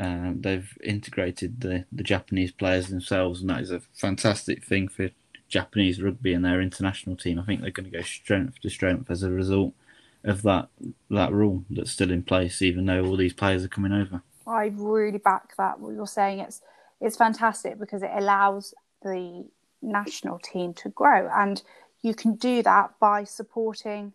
um, 0.00 0.40
they've 0.40 0.76
integrated 0.82 1.60
the, 1.60 1.84
the 1.92 2.02
Japanese 2.02 2.52
players 2.52 2.88
themselves, 2.88 3.42
and 3.42 3.50
that 3.50 3.60
is 3.60 3.70
a 3.70 3.82
fantastic 3.92 4.64
thing 4.64 4.88
for 4.88 5.10
Japanese 5.46 6.00
rugby 6.00 6.32
and 6.32 6.42
their 6.42 6.62
international 6.62 7.16
team. 7.16 7.38
I 7.38 7.44
think 7.44 7.60
they're 7.60 7.70
going 7.70 7.90
to 7.90 7.96
go 7.96 8.02
strength 8.02 8.60
to 8.62 8.70
strength 8.70 9.10
as 9.10 9.22
a 9.22 9.30
result 9.30 9.74
of 10.24 10.42
that 10.42 10.68
that 11.10 11.32
rule 11.32 11.64
that's 11.68 11.90
still 11.90 12.10
in 12.10 12.22
place, 12.22 12.62
even 12.62 12.86
though 12.86 13.04
all 13.04 13.16
these 13.16 13.34
players 13.34 13.62
are 13.62 13.68
coming 13.68 13.92
over. 13.92 14.22
I 14.46 14.72
really 14.74 15.18
back 15.18 15.54
that. 15.58 15.80
What 15.80 15.94
you're 15.94 16.06
saying 16.06 16.40
it's 16.40 16.62
it's 17.00 17.16
fantastic 17.18 17.78
because 17.78 18.02
it 18.02 18.10
allows 18.14 18.72
the 19.02 19.44
national 19.82 20.38
team 20.38 20.72
to 20.74 20.88
grow, 20.88 21.28
and 21.30 21.62
you 22.00 22.14
can 22.14 22.36
do 22.36 22.62
that 22.62 22.98
by 22.98 23.24
supporting 23.24 24.14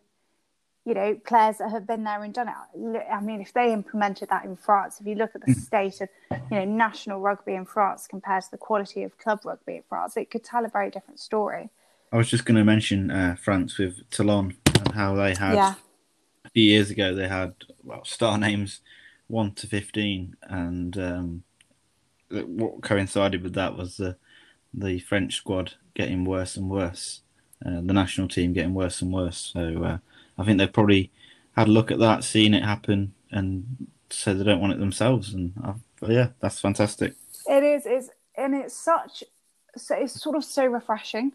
you 0.85 0.93
know, 0.93 1.15
players 1.25 1.57
that 1.57 1.71
have 1.71 1.87
been 1.87 2.03
there 2.03 2.23
and 2.23 2.33
done 2.33 2.47
it. 2.47 3.03
I 3.11 3.19
mean, 3.19 3.41
if 3.41 3.51
they 3.53 3.73
implemented 3.73 4.29
that 4.29 4.45
in 4.45 4.55
France, 4.55 4.99
if 5.01 5.07
you 5.07 5.15
look 5.15 5.31
at 5.33 5.43
the 5.45 5.51
state 5.51 5.99
of, 5.99 6.09
you 6.51 6.57
know, 6.59 6.65
national 6.65 7.19
rugby 7.19 7.55
in 7.55 7.65
France 7.65 8.05
compared 8.07 8.43
to 8.43 8.51
the 8.51 8.57
quality 8.57 9.01
of 9.01 9.17
club 9.17 9.39
rugby 9.43 9.77
in 9.77 9.83
France, 9.89 10.15
it 10.15 10.29
could 10.29 10.43
tell 10.43 10.63
a 10.63 10.69
very 10.69 10.91
different 10.91 11.19
story. 11.19 11.69
I 12.11 12.17
was 12.17 12.29
just 12.29 12.45
going 12.45 12.57
to 12.57 12.63
mention 12.63 13.09
uh, 13.09 13.35
France 13.41 13.79
with 13.79 14.07
Toulon 14.11 14.55
and 14.79 14.91
how 14.91 15.15
they 15.15 15.33
had 15.33 15.55
Yeah. 15.55 15.75
a 16.45 16.49
few 16.51 16.63
years 16.63 16.91
ago 16.91 17.15
they 17.15 17.27
had 17.27 17.55
well 17.83 18.05
star 18.05 18.37
names 18.47 18.81
one 19.27 19.53
to 19.53 19.65
fifteen, 19.65 20.35
and 20.43 20.95
um, 20.99 21.43
what 22.29 22.83
coincided 22.83 23.41
with 23.41 23.53
that 23.55 23.75
was 23.75 23.97
the 23.97 24.17
the 24.71 24.99
French 24.99 25.35
squad 25.35 25.73
getting 25.95 26.25
worse 26.25 26.55
and 26.57 26.69
worse, 26.69 27.21
uh, 27.65 27.81
the 27.81 27.93
national 27.93 28.27
team 28.27 28.53
getting 28.53 28.75
worse 28.75 29.01
and 29.01 29.11
worse. 29.11 29.51
So 29.53 29.83
uh, 29.83 29.97
I 30.37 30.43
think 30.43 30.57
they've 30.57 30.71
probably 30.71 31.11
had 31.55 31.67
a 31.67 31.71
look 31.71 31.91
at 31.91 31.99
that, 31.99 32.23
seen 32.23 32.53
it 32.53 32.63
happen, 32.63 33.13
and 33.31 33.87
said 34.09 34.39
they 34.39 34.43
don't 34.43 34.61
want 34.61 34.73
it 34.73 34.79
themselves. 34.79 35.33
And 35.33 35.53
yeah, 36.07 36.29
that's 36.39 36.59
fantastic. 36.59 37.15
It 37.47 37.63
is, 37.63 37.85
it's, 37.85 38.09
and 38.35 38.53
it's 38.53 38.75
such, 38.75 39.23
so 39.77 39.95
it's 39.95 40.21
sort 40.21 40.35
of 40.35 40.43
so 40.43 40.65
refreshing 40.65 41.31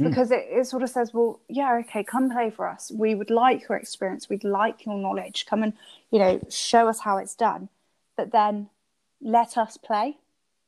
mm. 0.00 0.08
because 0.08 0.30
it, 0.30 0.46
it 0.50 0.66
sort 0.66 0.82
of 0.82 0.90
says, 0.90 1.14
well, 1.14 1.40
yeah, 1.48 1.74
okay, 1.80 2.04
come 2.04 2.30
play 2.30 2.50
for 2.50 2.68
us. 2.68 2.92
We 2.94 3.14
would 3.14 3.30
like 3.30 3.68
your 3.68 3.78
experience. 3.78 4.28
We'd 4.28 4.44
like 4.44 4.84
your 4.84 4.96
knowledge. 4.96 5.46
Come 5.46 5.62
and, 5.62 5.72
you 6.10 6.18
know, 6.18 6.40
show 6.50 6.88
us 6.88 7.00
how 7.00 7.18
it's 7.18 7.34
done. 7.34 7.68
But 8.16 8.32
then 8.32 8.68
let 9.20 9.56
us 9.56 9.76
play. 9.76 10.18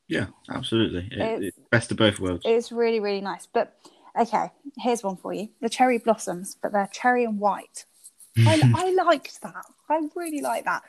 Yeah, 0.07 0.27
absolutely. 0.49 1.07
It, 1.11 1.19
It's- 1.19 1.41
it's 1.41 1.57
best 1.69 1.91
of 1.91 1.97
both 1.97 2.19
worlds. 2.19 2.43
It's 2.45 2.71
really, 2.71 2.99
really 2.99 3.21
nice. 3.21 3.45
But 3.45 3.75
okay, 4.19 4.51
here's 4.77 5.03
one 5.03 5.17
for 5.17 5.33
you 5.33 5.49
the 5.61 5.69
cherry 5.69 5.97
blossoms, 5.97 6.57
but 6.61 6.71
they're 6.71 6.89
cherry 6.91 7.23
and 7.23 7.39
white. 7.39 7.85
I, 8.37 8.61
I 8.75 9.03
liked 9.05 9.41
that. 9.43 9.65
I 9.89 10.01
really 10.15 10.41
like 10.41 10.65
that. 10.65 10.83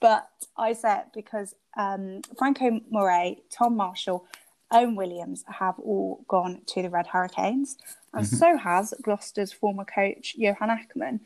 But 0.00 0.28
I 0.56 0.72
said 0.72 1.04
because 1.14 1.54
um, 1.76 2.22
Franco 2.38 2.80
Mostert, 2.92 3.38
Tom 3.50 3.76
Marshall, 3.76 4.26
Owen 4.70 4.96
Williams 4.96 5.44
have 5.48 5.78
all 5.78 6.24
gone 6.28 6.62
to 6.66 6.82
the 6.82 6.90
Red 6.90 7.06
Hurricanes, 7.06 7.76
and 8.12 8.26
so 8.26 8.56
has 8.56 8.94
Gloucester's 9.02 9.52
former 9.52 9.84
coach, 9.84 10.34
Johann 10.36 10.70
Ackermann. 10.70 11.20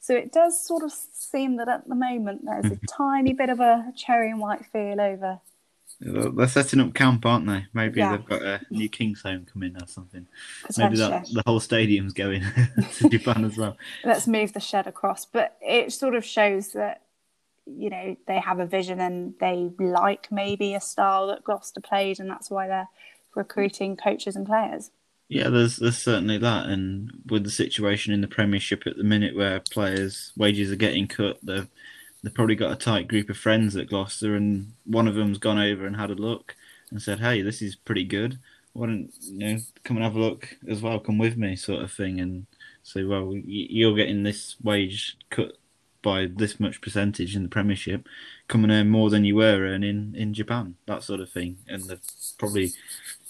So 0.00 0.14
it 0.14 0.32
does 0.32 0.64
sort 0.64 0.82
of 0.82 0.92
seem 0.92 1.56
that 1.56 1.68
at 1.68 1.88
the 1.88 1.94
moment 1.94 2.42
there's 2.44 2.72
a 2.72 2.78
tiny 2.88 3.32
bit 3.32 3.50
of 3.50 3.60
a 3.60 3.92
cherry 3.96 4.30
and 4.30 4.40
white 4.40 4.64
feel 4.66 5.00
over. 5.00 5.40
They're 6.04 6.48
setting 6.48 6.80
up 6.80 6.94
camp, 6.94 7.24
aren't 7.24 7.46
they? 7.46 7.66
Maybe 7.72 8.00
Yeah. 8.00 8.16
they've 8.16 8.26
got 8.26 8.42
a 8.42 8.60
new 8.70 8.88
Kingsholm 8.88 9.46
coming 9.50 9.76
or 9.80 9.86
something. 9.86 10.26
Maybe 10.76 10.96
that 10.96 11.26
the 11.32 11.42
whole 11.46 11.60
stadium's 11.60 12.12
going 12.12 12.42
to 12.96 13.08
Japan 13.08 13.44
as 13.44 13.56
well. 13.56 13.76
let's 14.04 14.26
move 14.26 14.52
the 14.52 14.60
shed 14.60 14.86
across. 14.86 15.24
But 15.24 15.56
it 15.60 15.92
sort 15.92 16.14
of 16.14 16.24
shows 16.24 16.72
that, 16.72 17.02
you 17.66 17.88
know, 17.90 18.16
they 18.26 18.40
have 18.40 18.58
a 18.58 18.66
vision 18.66 19.00
and 19.00 19.34
they 19.40 19.70
like 19.78 20.30
maybe 20.32 20.74
a 20.74 20.80
style 20.80 21.28
that 21.28 21.44
Gloucester 21.44 21.80
played, 21.80 22.18
and 22.18 22.28
that's 22.28 22.50
why 22.50 22.66
they're 22.66 22.88
recruiting 23.34 23.96
coaches 23.96 24.34
and 24.36 24.44
players. 24.46 24.90
Yeah, 25.28 25.48
there's 25.48 25.76
there's 25.76 25.96
certainly 25.96 26.36
that, 26.38 26.66
and 26.66 27.10
with 27.26 27.44
the 27.44 27.50
situation 27.50 28.12
in 28.12 28.20
the 28.20 28.28
Premiership 28.28 28.86
at 28.86 28.96
the 28.96 29.04
minute, 29.04 29.34
where 29.36 29.60
players' 29.60 30.32
wages 30.36 30.70
are 30.72 30.76
getting 30.76 31.06
cut, 31.06 31.38
they've 31.42 31.68
they've 32.22 32.34
probably 32.34 32.54
got 32.54 32.72
a 32.72 32.76
tight 32.76 33.08
group 33.08 33.28
of 33.30 33.36
friends 33.36 33.76
at 33.76 33.88
Gloucester, 33.88 34.34
and 34.34 34.72
one 34.84 35.08
of 35.08 35.14
them's 35.14 35.38
gone 35.38 35.58
over 35.58 35.86
and 35.86 35.96
had 35.96 36.10
a 36.10 36.14
look 36.14 36.54
and 36.90 37.02
said, 37.02 37.20
"Hey, 37.20 37.42
this 37.42 37.62
is 37.62 37.74
pretty 37.76 38.04
good. 38.04 38.38
Why 38.72 38.86
don't 38.86 39.12
you 39.22 39.38
know 39.38 39.58
come 39.84 39.96
and 39.96 40.04
have 40.04 40.16
a 40.16 40.20
look 40.20 40.56
as 40.66 40.80
well? 40.80 41.00
Come 41.00 41.18
with 41.18 41.36
me, 41.36 41.56
sort 41.56 41.82
of 41.82 41.92
thing." 41.92 42.20
And 42.20 42.46
say, 42.82 43.04
"Well, 43.04 43.34
you're 43.44 43.96
getting 43.96 44.22
this 44.22 44.56
wage 44.62 45.16
cut 45.30 45.58
by 46.02 46.26
this 46.26 46.58
much 46.58 46.80
percentage 46.80 47.36
in 47.36 47.44
the 47.44 47.48
Premiership. 47.48 48.08
Come 48.48 48.64
and 48.64 48.72
earn 48.72 48.88
more 48.88 49.10
than 49.10 49.24
you 49.24 49.36
were 49.36 49.66
earning 49.66 50.14
in 50.16 50.34
Japan." 50.34 50.76
That 50.86 51.02
sort 51.02 51.20
of 51.20 51.30
thing, 51.30 51.58
and 51.68 51.84
they've 51.84 52.00
probably 52.38 52.72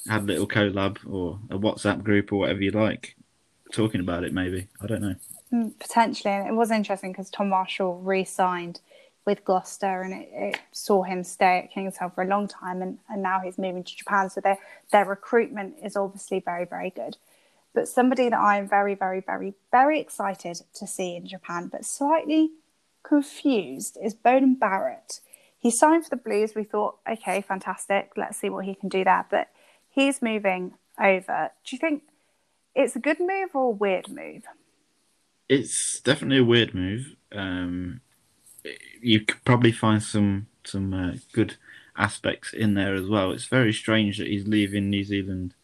had 0.09 0.23
a 0.23 0.25
little 0.25 0.49
collab 0.49 0.99
or 1.07 1.39
a 1.51 1.59
WhatsApp 1.59 2.03
group 2.03 2.33
or 2.33 2.41
whatever 2.41 2.63
you 2.63 2.71
like, 2.71 3.17
talking 3.73 4.01
about 4.01 4.25
it. 4.25 4.33
Maybe 4.33 4.69
I 4.81 4.87
don't 4.87 5.03
know. 5.03 5.15
Mm, 5.53 5.79
Potentially, 5.79 6.33
and 6.33 6.49
it 6.49 6.55
was 6.55 6.71
interesting 6.71 7.13
because 7.13 7.31
Tom 7.31 7.49
Marshall 7.49 7.99
re-signed 8.01 8.81
with 9.25 9.45
Gloucester, 9.45 10.03
and 10.03 10.15
it, 10.15 10.29
it 10.33 10.61
saw 10.73 11.03
him 11.03 11.23
stay 11.23 11.59
at 11.59 11.73
Kingsholm 11.73 12.15
for 12.15 12.23
a 12.23 12.27
long 12.27 12.49
time, 12.49 12.83
and, 12.83 12.99
and 13.09 13.23
now 13.23 13.41
he's 13.41 13.59
moving 13.59 13.85
to 13.85 13.97
Japan. 13.97 14.31
So 14.31 14.41
their 14.41 14.59
their 14.91 15.05
recruitment 15.05 15.77
is 15.83 15.97
obviously 15.97 16.41
very 16.41 16.65
very 16.65 16.91
good. 16.91 17.17
But 17.75 17.89
somebody 17.89 18.29
that 18.29 18.39
I 18.39 18.59
am 18.59 18.69
very 18.69 18.95
very 18.95 19.21
very 19.21 19.55
very 19.71 20.01
excited 20.01 20.63
to 20.75 20.87
see 20.87 21.17
in 21.17 21.27
Japan, 21.27 21.69
but 21.71 21.85
slightly 21.85 22.51
confused, 23.03 23.99
is 24.03 24.15
Beauden 24.15 24.59
Barrett. 24.59 25.21
He 25.59 25.71
signed 25.71 26.05
for 26.05 26.11
the 26.11 26.17
Blues. 26.17 26.55
We 26.57 26.65
thought, 26.65 26.97
okay, 27.09 27.41
fantastic. 27.41 28.13
Let's 28.17 28.39
see 28.39 28.51
what 28.51 28.65
he 28.65 28.75
can 28.75 28.89
do 28.89 29.05
there. 29.05 29.27
But 29.31 29.49
he's 29.89 30.21
moving 30.21 30.75
over. 30.99 31.51
Do 31.65 31.77
you 31.77 31.79
think 31.79 32.03
it's 32.75 32.97
a 32.97 33.01
good 33.01 33.21
move 33.21 33.51
or 33.55 33.69
a 33.69 33.71
weird 33.71 34.09
move? 34.09 34.43
It's 35.49 36.01
definitely 36.01 36.39
a 36.39 36.45
weird 36.45 36.75
move. 36.75 37.15
Um, 37.33 38.01
you 39.01 39.21
could 39.21 39.45
probably 39.45 39.73
find 39.73 40.03
some 40.03 40.47
some 40.65 40.95
uh, 40.95 41.13
good 41.33 41.57
aspects 41.97 42.53
in 42.53 42.75
there 42.75 42.95
as 42.95 43.09
well. 43.09 43.33
It's 43.33 43.47
very 43.47 43.73
strange 43.73 44.19
that 44.19 44.29
he's 44.29 44.47
leaving 44.47 44.89
New 44.89 45.05
Zealand, 45.05 45.55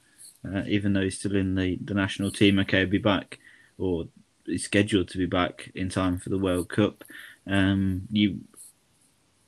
uh, 0.44 0.64
even 0.66 0.92
though 0.92 1.02
he's 1.02 1.18
still 1.18 1.36
in 1.36 1.54
the, 1.54 1.78
the 1.82 1.94
national 1.94 2.30
team. 2.30 2.58
Okay, 2.58 2.80
he'll 2.80 2.88
be 2.88 2.98
back, 2.98 3.38
or 3.78 4.08
he's 4.44 4.64
scheduled 4.64 5.08
to 5.08 5.18
be 5.18 5.26
back 5.26 5.70
in 5.74 5.88
time 5.88 6.18
for 6.18 6.28
the 6.30 6.38
World 6.38 6.68
Cup. 6.68 7.04
Um, 7.46 8.02
you, 8.10 8.40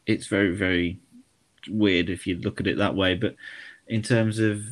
it's 0.07 0.27
very 0.27 0.55
very 0.55 0.99
weird 1.69 2.09
if 2.09 2.27
you 2.27 2.37
look 2.37 2.61
at 2.61 2.67
it 2.67 2.79
that 2.79 2.95
way. 2.95 3.15
But 3.15 3.35
in 3.87 4.03
terms 4.03 4.39
of 4.39 4.63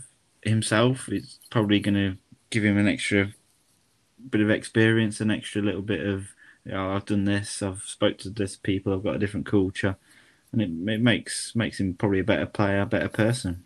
himself, 0.43 1.09
it's 1.09 1.39
probably 1.51 1.81
going 1.81 1.95
to 1.95 2.17
give 2.51 2.65
him 2.65 2.79
an 2.79 2.89
extra 2.89 3.33
bit 4.31 4.41
of 4.41 4.51
experience, 4.51 5.21
an 5.21 5.31
extra 5.31 5.63
little 5.63 5.83
bit 5.83 6.07
of, 6.07 6.29
you 6.65 6.73
know, 6.73 6.93
I've 6.93 7.05
done 7.05 7.25
this, 7.25 7.63
I've 7.63 7.83
spoke 7.83 8.19
to 8.19 8.31
this 8.31 8.57
people, 8.57 8.93
I've 8.93 9.03
got 9.05 9.17
a 9.17 9.19
different 9.19 9.47
culture, 9.47 9.97
and 10.53 10.63
it, 10.63 10.93
it 10.93 11.01
makes 11.01 11.55
makes 11.55 11.81
him 11.81 11.95
probably 11.95 12.21
a 12.21 12.25
better 12.25 12.47
player, 12.47 12.83
a 12.83 12.87
better 12.87 13.09
person. 13.09 13.65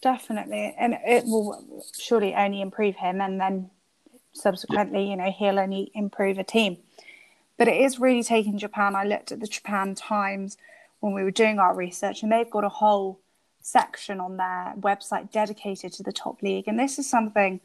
Definitely, 0.00 0.74
and 0.78 0.96
it 1.06 1.24
will 1.24 1.82
surely 1.98 2.34
only 2.34 2.60
improve 2.60 2.96
him, 2.96 3.20
and 3.20 3.40
then 3.40 3.70
subsequently, 4.32 5.10
you 5.10 5.16
know, 5.16 5.30
he'll 5.30 5.58
only 5.58 5.90
improve 5.94 6.38
a 6.38 6.44
team. 6.44 6.78
But 7.56 7.68
it 7.68 7.80
is 7.80 7.98
really 7.98 8.22
taking 8.22 8.58
Japan. 8.58 8.94
I 8.94 9.04
looked 9.04 9.32
at 9.32 9.40
the 9.40 9.46
Japan 9.46 9.94
Times 9.94 10.58
when 11.00 11.14
we 11.14 11.22
were 11.22 11.30
doing 11.30 11.58
our 11.58 11.74
research, 11.74 12.22
and 12.22 12.30
they've 12.30 12.50
got 12.50 12.64
a 12.64 12.68
whole 12.68 13.20
section 13.66 14.20
on 14.20 14.36
their 14.36 14.74
website 14.78 15.32
dedicated 15.32 15.92
to 15.92 16.02
the 16.04 16.12
top 16.12 16.40
league. 16.40 16.68
And 16.68 16.78
this 16.78 17.00
is 17.00 17.10
something, 17.10 17.60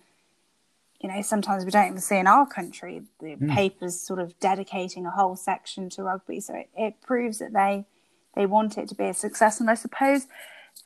you 1.00 1.08
know, 1.08 1.22
sometimes 1.22 1.64
we 1.64 1.70
don't 1.70 1.88
even 1.88 2.02
see 2.02 2.18
in 2.18 2.26
our 2.26 2.48
country. 2.48 3.04
The 3.20 3.36
papers 3.50 4.02
sort 4.02 4.20
of 4.20 4.38
dedicating 4.40 5.06
a 5.06 5.12
whole 5.12 5.36
section 5.36 5.90
to 5.92 6.04
rugby, 6.04 6.40
so 6.40 6.56
it, 6.56 6.70
it 6.76 7.02
proves 7.02 7.38
that 7.40 7.54
they 7.54 7.86
they 8.36 8.46
want 8.46 8.78
it 8.78 8.88
to 8.90 8.96
be 8.96 9.06
a 9.06 9.14
success. 9.14 9.60
And 9.60 9.70
I 9.70 9.76
suppose 9.76 10.26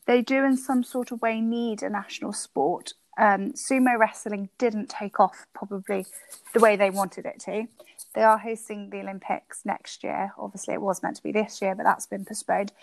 they 0.06 0.22
do, 0.22 0.44
in 0.44 0.58
some 0.58 0.84
sort 0.84 1.12
of 1.12 1.22
way, 1.22 1.40
need 1.40 1.82
a 1.82 1.90
national 1.90 2.34
sport. 2.34 2.94
Um, 3.18 3.54
sumo 3.54 3.98
wrestling 3.98 4.50
didn't 4.58 4.90
take 4.90 5.20
off 5.20 5.46
probably 5.54 6.06
the 6.54 6.60
way 6.60 6.76
they 6.76 6.90
wanted 6.90 7.26
it 7.26 7.40
to. 7.42 7.68
They 8.14 8.24
are 8.24 8.38
hosting 8.38 8.90
the 8.90 9.00
Olympics 9.00 9.62
next 9.64 10.04
year. 10.04 10.34
Obviously, 10.38 10.74
it 10.74 10.82
was 10.82 11.02
meant 11.04 11.16
to 11.18 11.24
be 11.24 11.32
this 11.32 11.62
year, 11.62 11.76
but 11.76 11.84
that's 11.84 12.08
been 12.08 12.26
postponed. 12.26 12.74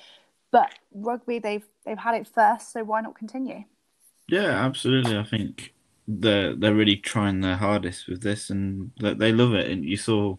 But 0.53 0.75
rugby, 0.93 1.39
they've 1.41 1.65
they've 1.85 1.99
had 1.99 2.15
it 2.15 2.29
first, 2.29 2.73
so 2.73 2.85
why 2.85 3.01
not 3.01 3.17
continue? 3.17 3.65
Yeah, 4.29 4.65
absolutely. 4.65 5.17
I 5.19 5.25
think 5.25 5.75
they're 6.07 6.55
they're 6.55 6.75
really 6.75 6.97
trying 6.97 7.41
their 7.41 7.57
hardest 7.57 8.07
with 8.07 8.23
this, 8.23 8.51
and 8.51 8.93
they, 9.01 9.15
they 9.15 9.33
love 9.33 9.55
it. 9.55 9.71
And 9.71 9.85
you 9.85 9.97
saw 9.97 10.37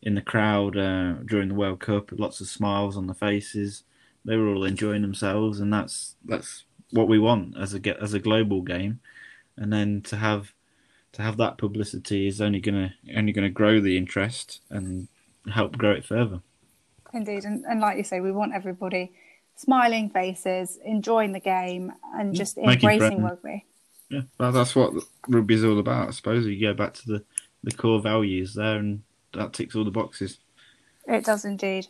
in 0.00 0.14
the 0.14 0.22
crowd 0.22 0.76
uh, 0.76 1.14
during 1.24 1.48
the 1.48 1.54
World 1.54 1.80
Cup, 1.80 2.10
lots 2.12 2.40
of 2.40 2.46
smiles 2.46 2.96
on 2.96 3.08
the 3.08 3.14
faces. 3.14 3.82
They 4.24 4.36
were 4.36 4.48
all 4.48 4.64
enjoying 4.64 5.02
themselves, 5.02 5.60
and 5.60 5.72
that's 5.72 6.14
that's 6.24 6.64
what 6.92 7.08
we 7.08 7.18
want 7.18 7.56
as 7.58 7.74
a 7.74 8.02
as 8.02 8.14
a 8.14 8.20
global 8.20 8.62
game. 8.62 9.00
And 9.56 9.72
then 9.72 10.00
to 10.02 10.16
have 10.16 10.52
to 11.12 11.22
have 11.22 11.38
that 11.38 11.58
publicity 11.58 12.28
is 12.28 12.40
only 12.40 12.60
gonna 12.60 12.94
only 13.16 13.32
gonna 13.32 13.50
grow 13.50 13.80
the 13.80 13.96
interest 13.96 14.60
and 14.70 15.08
help 15.52 15.76
grow 15.76 15.92
it 15.92 16.04
further. 16.04 16.40
Indeed, 17.12 17.44
and, 17.44 17.64
and 17.64 17.80
like 17.80 17.96
you 17.96 18.04
say, 18.04 18.20
we 18.20 18.30
want 18.30 18.52
everybody 18.54 19.12
smiling 19.56 20.10
faces, 20.10 20.78
enjoying 20.84 21.32
the 21.32 21.40
game, 21.40 21.92
and 22.14 22.34
just 22.34 22.56
making 22.56 22.72
embracing 22.90 23.20
friends. 23.20 23.22
rugby. 23.42 23.64
Yeah, 24.08 24.20
well, 24.38 24.52
that's 24.52 24.76
what 24.76 24.92
rugby 25.28 25.54
is 25.54 25.64
all 25.64 25.78
about. 25.78 26.08
I 26.08 26.10
suppose 26.12 26.46
you 26.46 26.60
go 26.60 26.74
back 26.74 26.94
to 26.94 27.06
the, 27.06 27.24
the 27.64 27.72
core 27.72 28.00
values 28.00 28.54
there, 28.54 28.76
and 28.76 29.02
that 29.32 29.52
ticks 29.52 29.74
all 29.74 29.84
the 29.84 29.90
boxes. 29.90 30.38
It 31.08 31.24
does 31.24 31.44
indeed. 31.44 31.88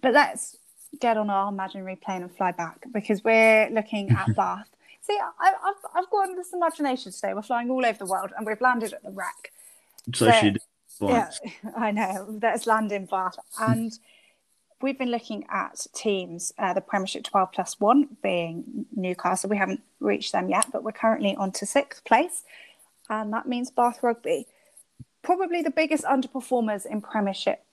But 0.00 0.12
let's 0.12 0.56
get 1.00 1.16
on 1.16 1.30
our 1.30 1.48
imaginary 1.48 1.96
plane 1.96 2.22
and 2.22 2.34
fly 2.36 2.52
back 2.52 2.84
because 2.92 3.22
we're 3.24 3.68
looking 3.70 4.10
at 4.10 4.34
Bath. 4.36 4.68
See, 5.00 5.18
I, 5.40 5.48
I've, 5.48 5.74
I've 6.04 6.10
got 6.10 6.28
this 6.36 6.52
imagination 6.52 7.10
today. 7.12 7.34
We're 7.34 7.42
flying 7.42 7.70
all 7.70 7.84
over 7.84 7.98
the 7.98 8.06
world 8.06 8.30
and 8.36 8.46
we've 8.46 8.60
landed 8.60 8.92
at 8.92 9.02
the 9.02 9.10
Rec. 9.10 9.52
So 10.14 10.26
So- 10.26 10.32
she 10.32 10.50
did. 10.50 10.62
points. 11.00 11.40
Yeah, 11.42 11.70
I 11.76 11.90
know. 11.90 12.38
Let's 12.40 12.66
land 12.66 12.92
in 12.92 13.06
Bath. 13.06 13.36
And 13.60 13.92
we've 14.82 14.98
been 14.98 15.10
looking 15.10 15.46
at 15.50 15.86
teams, 15.94 16.52
uh, 16.58 16.72
the 16.72 16.80
Premiership 16.80 17.24
12 17.24 17.52
plus 17.52 17.80
one 17.80 18.08
being 18.22 18.86
Newcastle. 18.94 19.48
We 19.48 19.56
haven't 19.56 19.82
reached 20.00 20.32
them 20.32 20.48
yet, 20.48 20.66
but 20.72 20.82
we're 20.82 20.92
currently 20.92 21.34
on 21.36 21.52
to 21.52 21.66
sixth 21.66 22.04
place. 22.04 22.44
And 23.08 23.32
that 23.32 23.46
means 23.46 23.70
Bath 23.70 24.02
Rugby. 24.02 24.46
Probably 25.22 25.62
the 25.62 25.70
biggest 25.70 26.04
underperformers 26.04 26.84
in 26.84 27.00
Premiership 27.00 27.64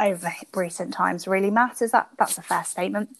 over 0.00 0.32
recent 0.54 0.92
times, 0.92 1.26
really, 1.26 1.50
Matt. 1.50 1.80
Is 1.80 1.92
that 1.92 2.10
that's 2.18 2.38
a 2.38 2.42
fair 2.42 2.64
statement? 2.64 3.16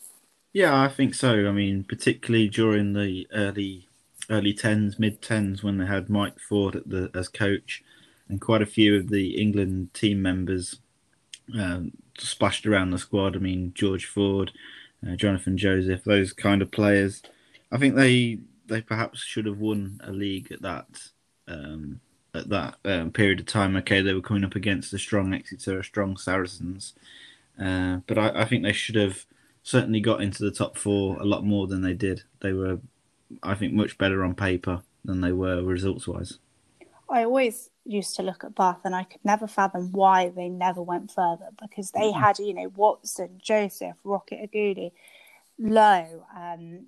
Yeah, 0.52 0.80
I 0.80 0.88
think 0.88 1.14
so. 1.14 1.46
I 1.46 1.52
mean, 1.52 1.84
particularly 1.84 2.48
during 2.48 2.92
the 2.94 3.26
early 3.32 3.88
early 4.28 4.52
tens, 4.52 4.98
mid 4.98 5.22
tens, 5.22 5.62
when 5.62 5.78
they 5.78 5.86
had 5.86 6.10
Mike 6.10 6.40
Ford 6.40 6.82
the 6.84 7.10
as 7.14 7.28
coach, 7.28 7.84
and 8.28 8.40
quite 8.40 8.62
a 8.62 8.66
few 8.66 8.96
of 8.96 9.08
the 9.08 9.40
England 9.40 9.94
team 9.94 10.22
members 10.22 10.80
um, 11.54 11.92
splashed 12.20 12.66
around 12.66 12.90
the 12.90 12.99
squad. 12.99 13.37
I 13.37 13.38
mean, 13.38 13.73
George 13.75 14.06
Ford, 14.06 14.52
uh, 15.06 15.16
Jonathan 15.16 15.56
Joseph, 15.56 16.04
those 16.04 16.32
kind 16.32 16.62
of 16.62 16.70
players. 16.70 17.23
I 17.73 17.78
think 17.78 17.94
they 17.94 18.38
they 18.66 18.80
perhaps 18.80 19.20
should 19.20 19.46
have 19.46 19.58
won 19.58 20.00
a 20.02 20.12
league 20.12 20.50
at 20.50 20.62
that 20.62 20.87
um, 21.49 22.00
at 22.35 22.49
that 22.49 22.76
um, 22.85 23.11
period 23.11 23.40
of 23.40 23.46
time. 23.46 23.76
Okay, 23.76 24.00
they 24.00 24.14
were 24.14 24.20
coming 24.20 24.44
up 24.44 24.54
against 24.54 24.92
a 24.92 24.99
strong 24.99 25.35
Exeter, 25.35 25.82
strong 25.82 26.16
Saracens, 26.16 26.94
uh, 27.61 27.99
but 28.06 28.18
I, 28.18 28.42
I, 28.42 28.44
think 28.44 28.62
they 28.62 28.73
should 28.73 28.96
have 28.96 29.25
certainly 29.62 30.00
got 30.00 30.20
into 30.23 30.44
the 30.44 30.50
top 30.50 30.76
four 30.76 31.18
a 31.18 31.25
lot 31.25 31.44
more 31.44 31.66
than 31.66 31.82
they 31.82 31.94
did. 31.94 32.23
They 32.40 32.52
were, 32.52 32.78
I 33.42 33.54
think, 33.54 33.73
much 33.73 33.99
better 33.99 34.25
on 34.25 34.35
paper 34.35 34.82
than 35.04 35.20
they 35.20 35.32
were 35.32 35.62
results 35.62 36.06
wise. 36.06 36.38
I 37.08 37.25
always 37.25 37.70
used 37.87 38.16
to 38.16 38.23
look 38.23 38.45
at 38.45 38.55
Bath 38.55 38.81
and 38.85 38.95
I 38.95 39.05
could 39.05 39.25
never 39.25 39.47
fathom 39.47 39.93
why 39.93 40.28
they 40.28 40.49
never 40.49 40.83
went 40.83 41.11
further 41.11 41.49
because 41.61 41.93
they 41.93 42.11
mm-hmm. 42.11 42.21
had, 42.21 42.38
you 42.38 42.55
know, 42.55 42.73
Watson, 42.75 43.40
Joseph, 43.43 43.97
Rocket 44.05 44.50
Agudo, 44.50 44.93
Louw. 45.61 46.23
Um, 46.37 46.87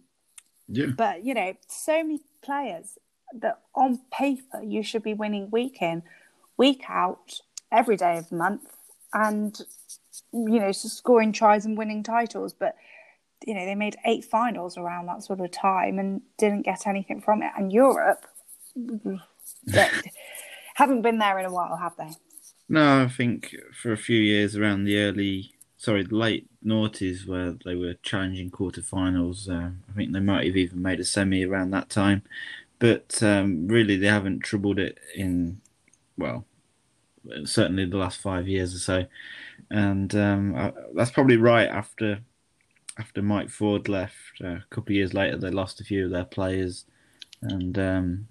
yeah. 0.69 0.87
But, 0.97 1.25
you 1.25 1.35
know, 1.35 1.55
so 1.67 2.03
many 2.03 2.21
players 2.43 2.99
that 3.35 3.61
on 3.75 4.01
paper 4.13 4.63
you 4.63 4.83
should 4.83 5.03
be 5.03 5.15
winning 5.15 5.51
week 5.51 5.81
in, 5.81 6.03
week 6.57 6.85
out, 6.89 7.41
every 7.71 7.97
day 7.97 8.19
of 8.19 8.29
the 8.29 8.37
month, 8.37 8.63
and, 9.13 9.59
you 10.33 10.61
know, 10.61 10.73
scoring 10.73 11.33
tries 11.33 11.65
and 11.65 11.79
winning 11.79 12.03
titles. 12.03 12.53
But, 12.53 12.77
you 13.47 13.55
know, 13.55 13.65
they 13.65 13.75
made 13.75 13.97
eight 14.05 14.25
finals 14.25 14.77
around 14.77 15.07
that 15.07 15.23
sort 15.23 15.41
of 15.41 15.51
time 15.51 15.99
and 15.99 16.23
didn't 16.37 16.63
get 16.63 16.87
anything 16.87 17.21
from 17.21 17.43
it. 17.43 17.53
And 17.57 17.73
Europe, 17.73 18.27
haven't 20.79 21.03
been 21.03 21.19
there 21.19 21.39
in 21.41 21.45
a 21.45 21.51
while, 21.51 21.77
have 21.77 21.97
they? 21.97 22.11
No, 22.69 23.03
I 23.03 23.09
think 23.09 23.55
for 23.73 23.93
a 23.93 23.97
few 23.97 24.21
years 24.21 24.57
around 24.57 24.85
the 24.85 24.97
early, 24.97 25.53
sorry, 25.77 26.05
late 26.05 26.47
noughties 26.65 27.27
where 27.27 27.57
they 27.65 27.75
were 27.75 27.95
challenging 28.03 28.51
quarterfinals. 28.51 29.49
Uh, 29.49 29.73
I 29.91 29.97
think 29.97 30.13
they 30.13 30.21
might 30.21 30.47
have 30.47 30.57
even 30.57 30.81
made 30.81 31.01
a 31.01 31.05
semi 31.05 31.45
around 31.45 31.73
that 31.73 31.91
time, 31.91 32.23
but 32.79 33.21
um, 33.25 33.67
really 33.67 33.97
they 33.97 34.07
haven't 34.07 34.41
troubled 34.41 34.79
it 34.79 34.99
in, 35.17 35.61
well, 36.17 36.45
certainly 37.45 37.85
the 37.85 37.97
last 37.97 38.21
five 38.21 38.47
years 38.47 38.73
or 38.73 38.79
so, 38.79 39.07
and 39.71 40.15
um, 40.15 40.55
I, 40.55 40.73
that's 40.95 41.11
probably 41.11 41.37
right 41.37 41.69
after 41.69 42.21
after 42.99 43.21
Mike 43.21 43.51
Ford 43.51 43.89
left. 43.89 44.15
Uh, 44.43 44.47
a 44.47 44.65
couple 44.71 44.93
of 44.93 44.97
years 44.97 45.13
later, 45.13 45.37
they 45.37 45.51
lost 45.51 45.81
a 45.81 45.85
few 45.85 46.05
of 46.05 46.13
their 46.13 46.25
players, 46.25 46.85
and 47.43 47.77
um, 47.79 48.27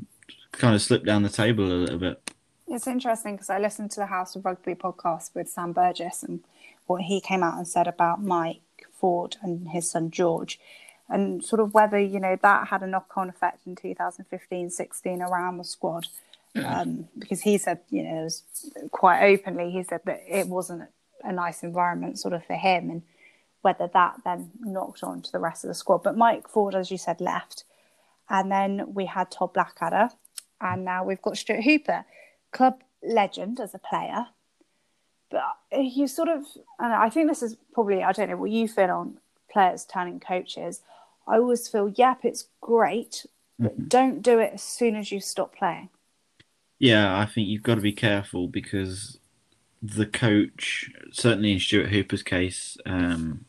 kind 0.53 0.75
of 0.75 0.81
slipped 0.81 1.05
down 1.05 1.23
the 1.23 1.29
table 1.29 1.65
a 1.65 1.73
little 1.73 1.99
bit. 1.99 2.26
It's 2.69 2.85
interesting 2.85 3.35
because 3.35 3.49
I 3.49 3.59
listened 3.59 3.91
to 3.91 4.01
the 4.01 4.07
House 4.07 4.35
of 4.35 4.43
Rugby 4.43 4.75
podcast 4.75 5.33
with 5.33 5.47
Sam 5.47 5.71
Burgess 5.71 6.21
and 6.21 6.41
what 6.85 7.03
he 7.03 7.21
came 7.21 7.41
out 7.41 7.57
and 7.57 7.65
said 7.65 7.87
about 7.87 8.21
Mike 8.21 8.59
Ford 8.91 9.37
and 9.41 9.69
his 9.69 9.89
son 9.89 10.11
George, 10.11 10.59
and 11.07 11.43
sort 11.43 11.61
of 11.61 11.73
whether 11.73 11.97
you 11.97 12.19
know 12.19 12.37
that 12.41 12.67
had 12.67 12.83
a 12.83 12.87
knock-on 12.87 13.29
effect 13.29 13.65
in 13.65 13.75
2015-16 13.75 15.19
around 15.21 15.57
the 15.57 15.63
squad. 15.63 16.07
Um, 16.55 17.07
because 17.17 17.41
he 17.41 17.59
said, 17.59 17.81
you 17.89 18.01
know, 18.03 18.21
it 18.21 18.23
was 18.23 18.43
quite 18.89 19.23
openly, 19.23 19.69
he 19.69 19.83
said 19.83 20.01
that 20.05 20.23
it 20.27 20.47
wasn't 20.47 20.89
a 21.23 21.31
nice 21.31 21.61
environment 21.61 22.17
sort 22.17 22.33
of 22.33 22.43
for 22.45 22.55
him, 22.55 22.89
and 22.89 23.01
whether 23.61 23.87
that 23.93 24.21
then 24.25 24.51
knocked 24.59 25.03
on 25.03 25.21
to 25.21 25.31
the 25.31 25.39
rest 25.39 25.63
of 25.63 25.67
the 25.67 25.75
squad. 25.75 26.03
But 26.03 26.17
Mike 26.17 26.49
Ford, 26.49 26.73
as 26.73 26.89
you 26.89 26.97
said, 26.97 27.21
left, 27.21 27.63
and 28.29 28.51
then 28.51 28.93
we 28.93 29.05
had 29.05 29.29
Todd 29.31 29.53
Blackadder, 29.53 30.09
and 30.59 30.83
now 30.83 31.03
we've 31.03 31.21
got 31.21 31.37
Stuart 31.37 31.63
Hooper, 31.63 32.05
club 32.51 32.81
legend 33.03 33.59
as 33.59 33.73
a 33.73 33.79
player. 33.79 34.27
But 35.29 35.57
you 35.71 36.07
sort 36.07 36.29
of, 36.29 36.45
and 36.79 36.93
I 36.93 37.09
think 37.09 37.27
this 37.27 37.43
is 37.43 37.57
probably, 37.73 38.03
I 38.03 38.11
don't 38.11 38.29
know 38.29 38.37
what 38.37 38.51
you 38.51 38.67
feel 38.67 38.89
on 38.89 39.17
players 39.51 39.85
turning 39.85 40.19
coaches. 40.19 40.81
I 41.27 41.35
always 41.35 41.67
feel, 41.67 41.89
yep, 41.89 42.23
it's 42.23 42.47
great, 42.61 43.25
but 43.59 43.73
mm-hmm. 43.73 43.87
don't 43.87 44.21
do 44.21 44.39
it 44.39 44.53
as 44.53 44.63
soon 44.63 44.95
as 44.95 45.11
you 45.11 45.19
stop 45.19 45.55
playing. 45.55 45.89
Yeah, 46.79 47.17
I 47.17 47.25
think 47.25 47.49
you've 47.49 47.63
got 47.63 47.75
to 47.75 47.81
be 47.81 47.91
careful 47.91 48.47
because 48.47 49.19
the 49.81 50.05
coach, 50.05 50.89
certainly 51.11 51.51
in 51.51 51.59
Stuart 51.59 51.89
Hooper's 51.89 52.23
case, 52.23 52.77
um, 52.85 53.45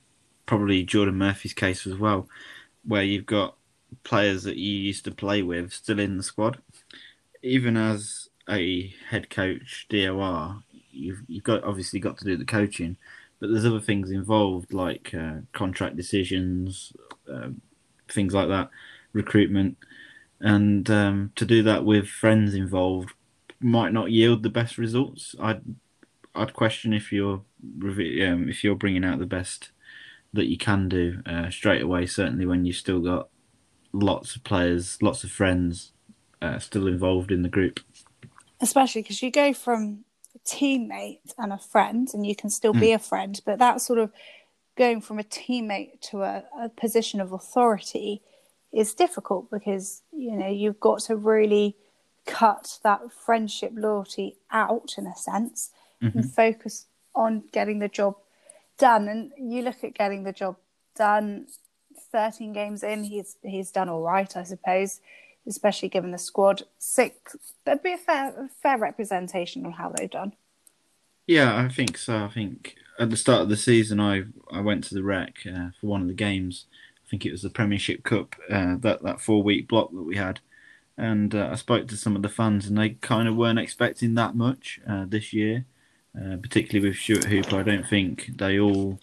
probably 0.46 0.82
Geordan 0.82 1.14
Murphy's 1.14 1.54
case 1.54 1.86
as 1.86 1.94
well, 1.94 2.28
where 2.84 3.02
you've 3.02 3.26
got 3.26 3.54
players 4.02 4.42
that 4.42 4.56
you 4.56 4.72
used 4.72 5.04
to 5.04 5.10
play 5.10 5.42
with 5.42 5.72
still 5.72 6.00
in 6.00 6.16
the 6.16 6.22
squad 6.22 6.58
even 7.42 7.76
as 7.76 8.28
a 8.48 8.94
head 9.10 9.30
coach 9.30 9.86
DOR, 9.90 10.62
you've 10.90 11.22
you've 11.26 11.44
got 11.44 11.64
obviously 11.64 12.00
got 12.00 12.18
to 12.18 12.24
do 12.24 12.36
the 12.36 12.44
coaching, 12.44 12.96
but 13.40 13.50
there's 13.50 13.66
other 13.66 13.80
things 13.80 14.10
involved 14.10 14.72
like 14.72 15.14
uh, 15.14 15.40
contract 15.52 15.96
decisions, 15.96 16.92
uh, 17.32 17.48
things 18.08 18.34
like 18.34 18.48
that, 18.48 18.70
recruitment, 19.12 19.76
and 20.40 20.88
um, 20.90 21.32
to 21.36 21.44
do 21.44 21.62
that 21.62 21.84
with 21.84 22.08
friends 22.08 22.54
involved 22.54 23.12
might 23.60 23.92
not 23.92 24.10
yield 24.10 24.42
the 24.42 24.50
best 24.50 24.78
results. 24.78 25.34
I'd 25.40 25.62
I'd 26.34 26.54
question 26.54 26.92
if 26.92 27.12
you're 27.12 27.42
um, 27.82 28.48
if 28.48 28.62
you're 28.62 28.76
bringing 28.76 29.04
out 29.04 29.18
the 29.18 29.26
best 29.26 29.70
that 30.32 30.46
you 30.46 30.58
can 30.58 30.88
do 30.88 31.22
uh, 31.26 31.50
straight 31.50 31.82
away. 31.82 32.06
Certainly 32.06 32.46
when 32.46 32.64
you've 32.64 32.76
still 32.76 33.00
got 33.00 33.28
lots 33.92 34.36
of 34.36 34.44
players, 34.44 34.98
lots 35.02 35.24
of 35.24 35.30
friends 35.30 35.92
uh, 36.42 36.58
still 36.58 36.86
involved 36.86 37.32
in 37.32 37.42
the 37.42 37.48
group. 37.48 37.80
Especially 38.60 39.02
because 39.02 39.22
you 39.22 39.30
go 39.30 39.52
from 39.52 40.04
a 40.34 40.38
teammate 40.40 41.32
and 41.38 41.52
a 41.52 41.58
friend, 41.58 42.08
and 42.12 42.26
you 42.26 42.34
can 42.34 42.50
still 42.50 42.74
mm. 42.74 42.80
be 42.80 42.92
a 42.92 42.98
friend, 42.98 43.40
but 43.44 43.58
that 43.58 43.80
sort 43.80 43.98
of 43.98 44.12
going 44.76 45.00
from 45.00 45.18
a 45.18 45.24
teammate 45.24 46.00
to 46.00 46.22
a, 46.22 46.44
a 46.58 46.68
position 46.68 47.20
of 47.20 47.32
authority 47.32 48.22
is 48.72 48.94
difficult 48.94 49.50
because 49.50 50.02
you 50.12 50.36
know 50.36 50.48
you've 50.48 50.80
got 50.80 51.00
to 51.00 51.16
really 51.16 51.76
cut 52.26 52.78
that 52.84 53.12
friendship 53.12 53.72
loyalty 53.74 54.36
out 54.50 54.94
in 54.98 55.06
a 55.06 55.16
sense 55.16 55.70
mm-hmm. 56.02 56.18
and 56.18 56.32
focus 56.32 56.86
on 57.14 57.42
getting 57.52 57.78
the 57.78 57.88
job 57.88 58.14
done 58.78 59.08
and 59.08 59.32
you 59.36 59.62
look 59.62 59.82
at 59.82 59.94
getting 59.94 60.22
the 60.22 60.32
job 60.32 60.56
done 60.94 61.46
13 62.12 62.52
games 62.52 62.82
in 62.82 63.02
he's 63.02 63.36
he's 63.42 63.70
done 63.70 63.88
all 63.88 64.02
right 64.02 64.36
i 64.36 64.42
suppose 64.42 65.00
especially 65.46 65.88
given 65.88 66.10
the 66.10 66.18
squad. 66.18 66.62
Six, 66.78 67.36
that'd 67.64 67.82
be 67.82 67.92
a 67.92 67.98
fair, 67.98 68.50
fair 68.62 68.78
representation 68.78 69.64
of 69.66 69.74
how 69.74 69.90
they've 69.90 70.10
done. 70.10 70.34
Yeah, 71.26 71.56
I 71.56 71.68
think 71.68 71.98
so. 71.98 72.24
I 72.24 72.28
think 72.28 72.76
at 72.98 73.10
the 73.10 73.16
start 73.16 73.42
of 73.42 73.48
the 73.48 73.56
season, 73.56 74.00
I 74.00 74.24
I 74.50 74.60
went 74.60 74.84
to 74.84 74.94
the 74.94 75.02
rec 75.02 75.36
uh, 75.46 75.70
for 75.80 75.86
one 75.86 76.00
of 76.02 76.08
the 76.08 76.14
games. 76.14 76.66
I 77.06 77.10
think 77.10 77.24
it 77.24 77.32
was 77.32 77.42
the 77.42 77.50
Premiership 77.50 78.02
Cup, 78.02 78.34
uh, 78.50 78.76
that 78.80 79.02
that 79.02 79.20
four 79.20 79.42
week 79.42 79.68
block 79.68 79.90
that 79.92 80.02
we 80.02 80.16
had, 80.16 80.40
and 80.96 81.34
uh, 81.34 81.50
I 81.52 81.54
spoke 81.56 81.86
to 81.88 81.96
some 81.96 82.16
of 82.16 82.22
the 82.22 82.28
fans, 82.28 82.66
and 82.66 82.76
they 82.76 82.90
kind 82.90 83.28
of 83.28 83.36
weren't 83.36 83.58
expecting 83.58 84.14
that 84.14 84.34
much 84.34 84.80
uh, 84.88 85.04
this 85.06 85.32
year, 85.32 85.64
uh, 86.16 86.36
particularly 86.42 86.88
with 86.88 86.98
Stuart 86.98 87.24
Hooper. 87.24 87.60
I 87.60 87.62
don't 87.62 87.86
think 87.86 88.30
they 88.38 88.58
all 88.58 88.98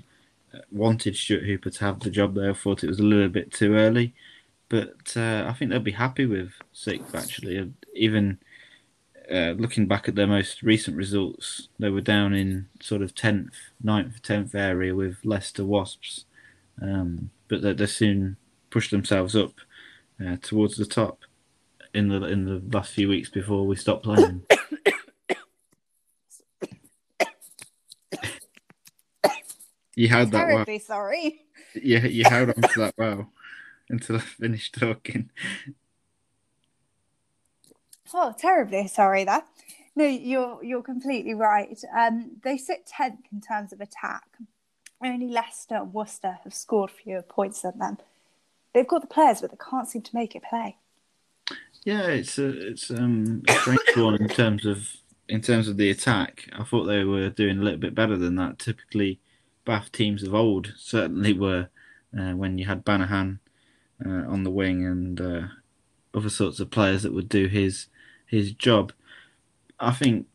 uh, 0.54 0.60
wanted 0.71 1.15
Stuart 1.15 1.43
Hooper 1.43 1.69
to 1.69 1.86
have 1.86 2.00
the 2.00 2.10
job 2.10 2.36
there. 2.36 2.52
I 2.52 2.54
thought 2.54 2.84
it 2.84 2.89
was 2.89 3.00
a 3.00 3.04
little 3.04 3.30
bit 3.30 3.52
too 3.52 3.76
early 3.76 4.13
but 4.69 5.13
uh, 5.15 5.45
I 5.47 5.54
think 5.54 5.71
they'll 5.71 5.80
be 5.80 5.91
happy 5.91 6.25
with 6.25 6.51
sixth. 6.73 7.13
Actually, 7.13 7.71
even 7.93 8.39
uh, 9.32 9.54
looking 9.58 9.88
back 9.88 10.08
at 10.08 10.15
their 10.15 10.28
most 10.28 10.63
recent 10.63 10.97
results, 10.97 11.69
they 11.80 11.89
were 11.89 12.01
down 12.01 12.34
in 12.34 12.67
sort 12.82 13.01
of 13.01 13.13
tenth, 13.15 13.54
9th, 13.84 14.21
tenth 14.21 14.56
area 14.56 14.95
with 14.95 15.17
Leicester 15.23 15.65
Wasps, 15.65 16.25
um, 16.82 17.30
but 17.47 17.62
they, 17.62 17.73
they 17.73 17.86
soon 17.86 18.38
pushed 18.69 18.91
themselves 18.91 19.36
up 19.36 19.54
uh, 20.25 20.38
towards 20.41 20.78
the 20.78 20.86
top 20.86 21.19
in 21.93 22.08
the 22.10 22.23
in 22.23 22.45
the 22.45 22.62
last 22.75 22.91
few 22.93 23.08
weeks 23.08 23.30
before 23.30 23.67
we 23.67 23.75
stopped 23.75 24.04
playing. 24.04 24.41
you 29.95 30.08
had 30.08 30.32
that 30.32 30.47
Terribly 30.47 30.73
well. 30.73 30.80
sorry. 30.80 31.41
Yeah, 31.75 32.06
you 32.06 32.23
held 32.25 32.49
on 32.49 32.56
to 32.56 32.80
that 32.80 32.95
well 32.97 33.30
until 33.89 34.17
I 34.17 34.19
finished 34.19 34.76
talking. 34.80 35.30
Oh, 38.13 38.34
terribly 38.38 38.88
sorry 38.88 39.24
that. 39.26 39.48
No, 39.95 40.06
you're 40.06 40.63
you're 40.63 40.84
completely 40.84 41.34
right. 41.34 41.78
Um, 41.98 42.38
they 42.43 42.58
sit 42.58 42.86
tenth 42.86 43.21
in 43.32 43.41
terms 43.41 43.71
of 43.74 43.82
attack. 43.82 44.28
Only 45.04 45.28
Leicester 45.28 45.76
and 45.76 45.93
Worcester 45.93 46.39
have 46.43 46.54
scored 46.54 46.91
fewer 46.91 47.21
points 47.21 47.62
than 47.62 47.80
them. 47.80 47.98
They've 48.74 48.88
got 48.88 49.02
the 49.02 49.08
players, 49.08 49.41
but 49.41 49.52
they 49.52 49.58
can't 49.69 49.88
seem 49.88 50.02
to 50.02 50.15
make 50.15 50.36
it 50.36 50.43
play. 50.50 50.78
Yeah, 51.84 52.08
it's 52.08 52.38
a 52.38 52.69
it's 52.69 52.91
um, 52.91 53.43
a 53.48 53.54
strange 53.54 53.95
one 53.95 54.15
in 54.15 54.28
terms 54.28 54.65
of 54.65 54.88
in 55.30 55.41
terms 55.41 55.67
of 55.67 55.78
the 55.78 55.89
attack. 55.89 56.50
I 56.58 56.63
thought 56.63 56.86
they 56.86 57.04
were 57.04 57.30
doing 57.30 57.60
a 57.60 57.62
little 57.62 57.80
bit 57.80 57.95
better 57.95 58.17
than 58.17 58.36
that. 58.36 58.60
Typically, 58.60 59.19
Bath 59.65 59.91
teams 59.91 60.24
of 60.24 60.34
old 60.34 60.74
certainly 60.78 61.34
were 61.34 61.69
uh, 62.17 62.32
when 62.32 62.58
you 62.58 62.65
had 62.65 62.86
Banahan 62.86 63.39
uh, 64.04 64.10
on 64.28 64.44
the 64.44 64.50
wing 64.50 64.86
and 64.86 65.22
uh, 65.22 65.42
other 66.14 66.30
sorts 66.30 66.60
of 66.60 66.72
players 66.72 67.04
that 67.04 67.14
would 67.14 67.30
do 67.30 67.48
his 67.48 67.88
his 68.26 68.52
job. 68.52 68.92
I 69.80 69.92
think, 69.92 70.28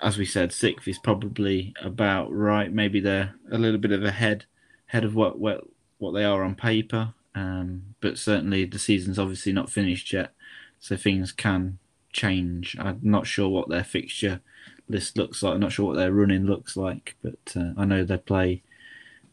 as 0.00 0.16
we 0.16 0.24
said, 0.24 0.52
sixth 0.52 0.88
is 0.88 0.98
probably 0.98 1.74
about 1.82 2.32
right. 2.32 2.72
Maybe 2.72 3.00
they're 3.00 3.34
a 3.50 3.58
little 3.58 3.78
bit 3.78 3.92
of 3.92 4.04
ahead 4.04 4.44
ahead 4.88 5.04
of 5.04 5.14
what 5.14 5.38
what, 5.38 5.64
what 5.98 6.12
they 6.12 6.24
are 6.24 6.42
on 6.42 6.54
paper. 6.54 7.14
Um, 7.34 7.94
but 8.00 8.18
certainly 8.18 8.64
the 8.64 8.78
season's 8.78 9.18
obviously 9.18 9.52
not 9.52 9.70
finished 9.70 10.12
yet 10.12 10.32
so 10.80 10.96
things 10.96 11.30
can 11.30 11.78
change. 12.12 12.76
I'm 12.80 13.00
not 13.02 13.26
sure 13.26 13.48
what 13.48 13.68
their 13.68 13.84
fixture 13.84 14.40
list 14.88 15.16
looks 15.16 15.42
like. 15.42 15.54
I'm 15.54 15.60
not 15.60 15.72
sure 15.72 15.86
what 15.86 15.96
their 15.96 16.12
running 16.12 16.46
looks 16.46 16.76
like, 16.76 17.16
but 17.22 17.54
uh, 17.54 17.72
I 17.76 17.84
know 17.84 18.04
they 18.04 18.18
play. 18.18 18.62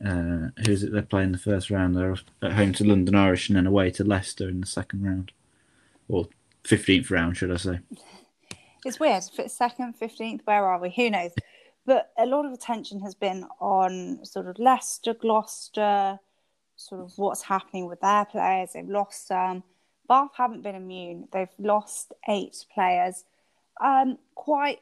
Uh, 0.03 0.49
who's 0.65 0.83
it? 0.83 0.91
They 0.91 1.01
play 1.01 1.23
in 1.23 1.31
the 1.31 1.37
first 1.37 1.69
round. 1.69 1.95
They're 1.95 2.15
at 2.41 2.53
home 2.53 2.73
to 2.73 2.83
London 2.83 3.15
Irish 3.15 3.49
and 3.49 3.55
then 3.55 3.67
away 3.67 3.91
to 3.91 4.03
Leicester 4.03 4.49
in 4.49 4.61
the 4.61 4.67
second 4.67 5.03
round, 5.03 5.31
or 6.07 6.27
fifteenth 6.63 7.11
round, 7.11 7.37
should 7.37 7.51
I 7.51 7.57
say? 7.57 7.79
It's 8.83 8.99
weird. 8.99 9.23
Second, 9.23 9.95
fifteenth, 9.95 10.41
where 10.45 10.65
are 10.65 10.79
we? 10.79 10.89
Who 10.91 11.09
knows? 11.09 11.31
But 11.85 12.11
a 12.17 12.25
lot 12.25 12.45
of 12.45 12.51
attention 12.51 12.99
has 13.01 13.15
been 13.15 13.45
on 13.59 14.25
sort 14.25 14.47
of 14.47 14.57
Leicester, 14.57 15.13
Gloucester, 15.13 16.19
sort 16.75 17.01
of 17.01 17.13
what's 17.17 17.43
happening 17.43 17.87
with 17.87 18.01
their 18.01 18.25
players. 18.25 18.71
They've 18.73 18.87
lost 18.87 19.27
some. 19.27 19.37
Um, 19.37 19.63
Bath 20.07 20.31
haven't 20.35 20.61
been 20.61 20.75
immune. 20.75 21.27
They've 21.31 21.47
lost 21.57 22.13
eight 22.27 22.65
players. 22.73 23.23
Um, 23.81 24.19
quite 24.35 24.81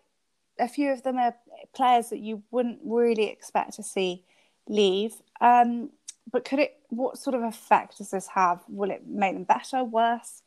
a 0.59 0.67
few 0.67 0.91
of 0.91 1.03
them 1.03 1.17
are 1.17 1.35
players 1.73 2.09
that 2.09 2.19
you 2.19 2.43
wouldn't 2.51 2.79
really 2.83 3.29
expect 3.29 3.73
to 3.75 3.83
see 3.83 4.23
leave. 4.67 5.15
Um, 5.41 5.89
but 6.31 6.45
could 6.45 6.59
it? 6.59 6.77
What 6.89 7.17
sort 7.17 7.35
of 7.35 7.43
effect 7.43 7.97
does 7.97 8.11
this 8.11 8.27
have? 8.27 8.61
Will 8.67 8.91
it 8.91 9.07
make 9.07 9.33
them 9.33 9.43
better, 9.43 9.83
worse? 9.83 10.43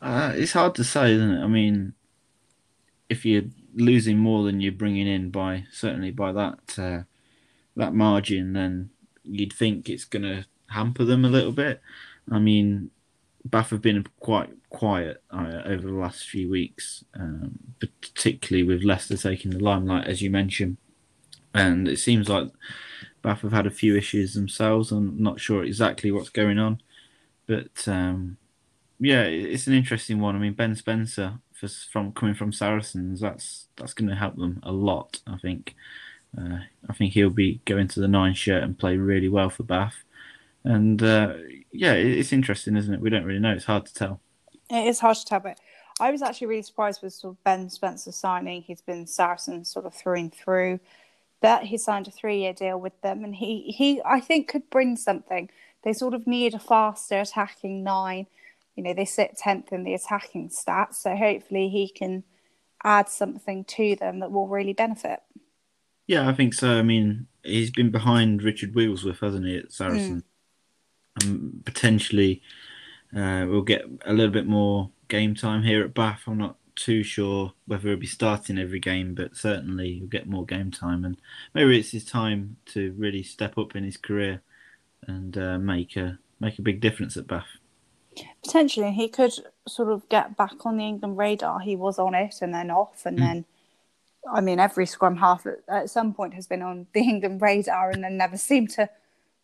Uh, 0.00 0.32
it's 0.34 0.52
hard 0.52 0.74
to 0.74 0.84
say, 0.84 1.12
isn't 1.12 1.30
it? 1.30 1.42
I 1.42 1.46
mean, 1.46 1.94
if 3.08 3.24
you're 3.24 3.44
losing 3.74 4.18
more 4.18 4.44
than 4.44 4.60
you're 4.60 4.72
bringing 4.72 5.06
in 5.06 5.30
by 5.30 5.64
certainly 5.70 6.10
by 6.10 6.32
that 6.32 6.78
uh, 6.78 7.02
that 7.76 7.94
margin, 7.94 8.52
then 8.52 8.90
you'd 9.24 9.52
think 9.52 9.88
it's 9.88 10.04
going 10.04 10.22
to 10.22 10.44
hamper 10.68 11.04
them 11.04 11.24
a 11.24 11.30
little 11.30 11.52
bit. 11.52 11.80
I 12.30 12.38
mean, 12.38 12.90
Bath 13.44 13.70
have 13.70 13.82
been 13.82 14.04
quite 14.20 14.50
quiet 14.70 15.22
uh, 15.30 15.62
over 15.64 15.86
the 15.86 15.92
last 15.92 16.24
few 16.24 16.50
weeks, 16.50 17.04
um, 17.14 17.58
particularly 17.80 18.62
with 18.66 18.84
Leicester 18.84 19.16
taking 19.16 19.50
the 19.50 19.58
limelight, 19.58 20.06
as 20.06 20.22
you 20.22 20.30
mentioned. 20.30 20.76
And 21.54 21.88
it 21.88 21.98
seems 21.98 22.28
like 22.28 22.50
Bath 23.22 23.42
have 23.42 23.52
had 23.52 23.66
a 23.66 23.70
few 23.70 23.96
issues 23.96 24.34
themselves. 24.34 24.90
I'm 24.90 25.22
not 25.22 25.40
sure 25.40 25.64
exactly 25.64 26.10
what's 26.10 26.30
going 26.30 26.58
on, 26.58 26.80
but 27.46 27.86
um, 27.86 28.36
yeah, 28.98 29.22
it's 29.22 29.66
an 29.66 29.74
interesting 29.74 30.20
one. 30.20 30.34
I 30.34 30.38
mean, 30.38 30.54
Ben 30.54 30.74
Spencer 30.76 31.34
for, 31.52 31.68
from 31.68 32.12
coming 32.12 32.34
from 32.34 32.52
Saracens, 32.52 33.20
that's 33.20 33.66
that's 33.76 33.94
going 33.94 34.08
to 34.08 34.16
help 34.16 34.36
them 34.36 34.60
a 34.62 34.72
lot. 34.72 35.20
I 35.26 35.36
think. 35.36 35.74
Uh, 36.36 36.60
I 36.88 36.94
think 36.94 37.12
he'll 37.12 37.28
be 37.28 37.60
going 37.66 37.88
to 37.88 38.00
the 38.00 38.08
nine 38.08 38.32
shirt 38.32 38.62
and 38.62 38.78
play 38.78 38.96
really 38.96 39.28
well 39.28 39.50
for 39.50 39.64
Bath. 39.64 40.02
And 40.64 41.02
uh, 41.02 41.34
yeah, 41.72 41.92
it's 41.92 42.32
interesting, 42.32 42.76
isn't 42.76 42.94
it? 42.94 43.00
We 43.00 43.10
don't 43.10 43.24
really 43.24 43.38
know. 43.38 43.52
It's 43.52 43.66
hard 43.66 43.84
to 43.86 43.94
tell. 43.94 44.20
It 44.70 44.86
is 44.86 44.98
hard 44.98 45.16
to 45.18 45.24
tell, 45.26 45.40
but 45.40 45.58
I 46.00 46.10
was 46.10 46.22
actually 46.22 46.46
really 46.46 46.62
surprised 46.62 47.02
with 47.02 47.12
sort 47.12 47.34
of 47.34 47.44
Ben 47.44 47.68
Spencer 47.68 48.12
signing. 48.12 48.62
He's 48.62 48.80
been 48.80 49.06
Saracen 49.06 49.64
sort 49.64 49.84
of 49.84 49.94
through 49.94 50.18
and 50.18 50.34
through. 50.34 50.80
But 51.42 51.64
he 51.64 51.76
signed 51.76 52.08
a 52.08 52.10
three-year 52.10 52.54
deal 52.54 52.80
with 52.80 52.98
them, 53.02 53.24
and 53.24 53.34
he 53.34 53.74
he 53.76 54.00
I 54.04 54.20
think 54.20 54.48
could 54.48 54.70
bring 54.70 54.96
something. 54.96 55.50
They 55.82 55.92
sort 55.92 56.14
of 56.14 56.26
need 56.26 56.54
a 56.54 56.58
faster 56.58 57.20
attacking 57.20 57.82
nine. 57.82 58.26
You 58.76 58.84
know, 58.84 58.94
they 58.94 59.04
sit 59.04 59.36
tenth 59.36 59.72
in 59.72 59.84
the 59.84 59.94
attacking 59.94 60.48
stats, 60.48 60.94
so 60.94 61.14
hopefully 61.16 61.68
he 61.68 61.88
can 61.88 62.22
add 62.84 63.08
something 63.08 63.64
to 63.64 63.96
them 63.96 64.20
that 64.20 64.32
will 64.32 64.48
really 64.48 64.72
benefit. 64.72 65.20
Yeah, 66.06 66.28
I 66.28 66.32
think 66.32 66.54
so. 66.54 66.78
I 66.78 66.82
mean, 66.82 67.26
he's 67.42 67.70
been 67.70 67.90
behind 67.90 68.42
Richard 68.42 68.74
Wigglesworth, 68.74 69.20
hasn't 69.20 69.46
he, 69.46 69.58
at 69.58 69.72
Saracen? 69.72 70.20
Mm 70.20 70.24
and 71.20 71.64
potentially 71.64 72.42
uh, 73.14 73.44
we'll 73.48 73.62
get 73.62 73.84
a 74.06 74.12
little 74.12 74.32
bit 74.32 74.46
more 74.46 74.90
game 75.08 75.34
time 75.34 75.62
here 75.62 75.84
at 75.84 75.94
Bath. 75.94 76.22
I'm 76.26 76.38
not 76.38 76.56
too 76.74 77.02
sure 77.02 77.52
whether 77.66 77.88
he'll 77.88 77.98
be 77.98 78.06
starting 78.06 78.58
every 78.58 78.80
game, 78.80 79.14
but 79.14 79.36
certainly 79.36 79.94
he'll 79.94 80.06
get 80.06 80.28
more 80.28 80.44
game 80.44 80.70
time, 80.70 81.04
and 81.04 81.16
maybe 81.54 81.78
it's 81.78 81.90
his 81.90 82.04
time 82.04 82.56
to 82.66 82.92
really 82.96 83.22
step 83.22 83.58
up 83.58 83.76
in 83.76 83.84
his 83.84 83.96
career 83.96 84.42
and 85.06 85.36
uh, 85.36 85.58
make 85.58 85.96
a 85.96 86.18
make 86.40 86.58
a 86.58 86.62
big 86.62 86.80
difference 86.80 87.16
at 87.16 87.26
Bath. 87.26 87.46
Potentially, 88.44 88.92
he 88.92 89.08
could 89.08 89.32
sort 89.66 89.90
of 89.90 90.08
get 90.08 90.36
back 90.36 90.66
on 90.66 90.76
the 90.76 90.84
England 90.84 91.16
radar. 91.16 91.60
He 91.60 91.76
was 91.76 91.98
on 91.98 92.14
it 92.14 92.36
and 92.42 92.52
then 92.52 92.70
off, 92.70 93.06
and 93.06 93.18
mm. 93.18 93.20
then 93.20 93.44
I 94.30 94.40
mean, 94.40 94.60
every 94.60 94.86
scrum 94.86 95.16
half 95.16 95.46
at, 95.46 95.58
at, 95.68 95.90
some 95.90 96.14
point 96.14 96.34
has 96.34 96.46
been 96.46 96.62
on 96.62 96.86
the 96.92 97.00
England 97.08 97.42
radar 97.42 97.90
and 97.90 98.04
then 98.04 98.16
never 98.16 98.36
seemed 98.36 98.70
to 98.70 98.88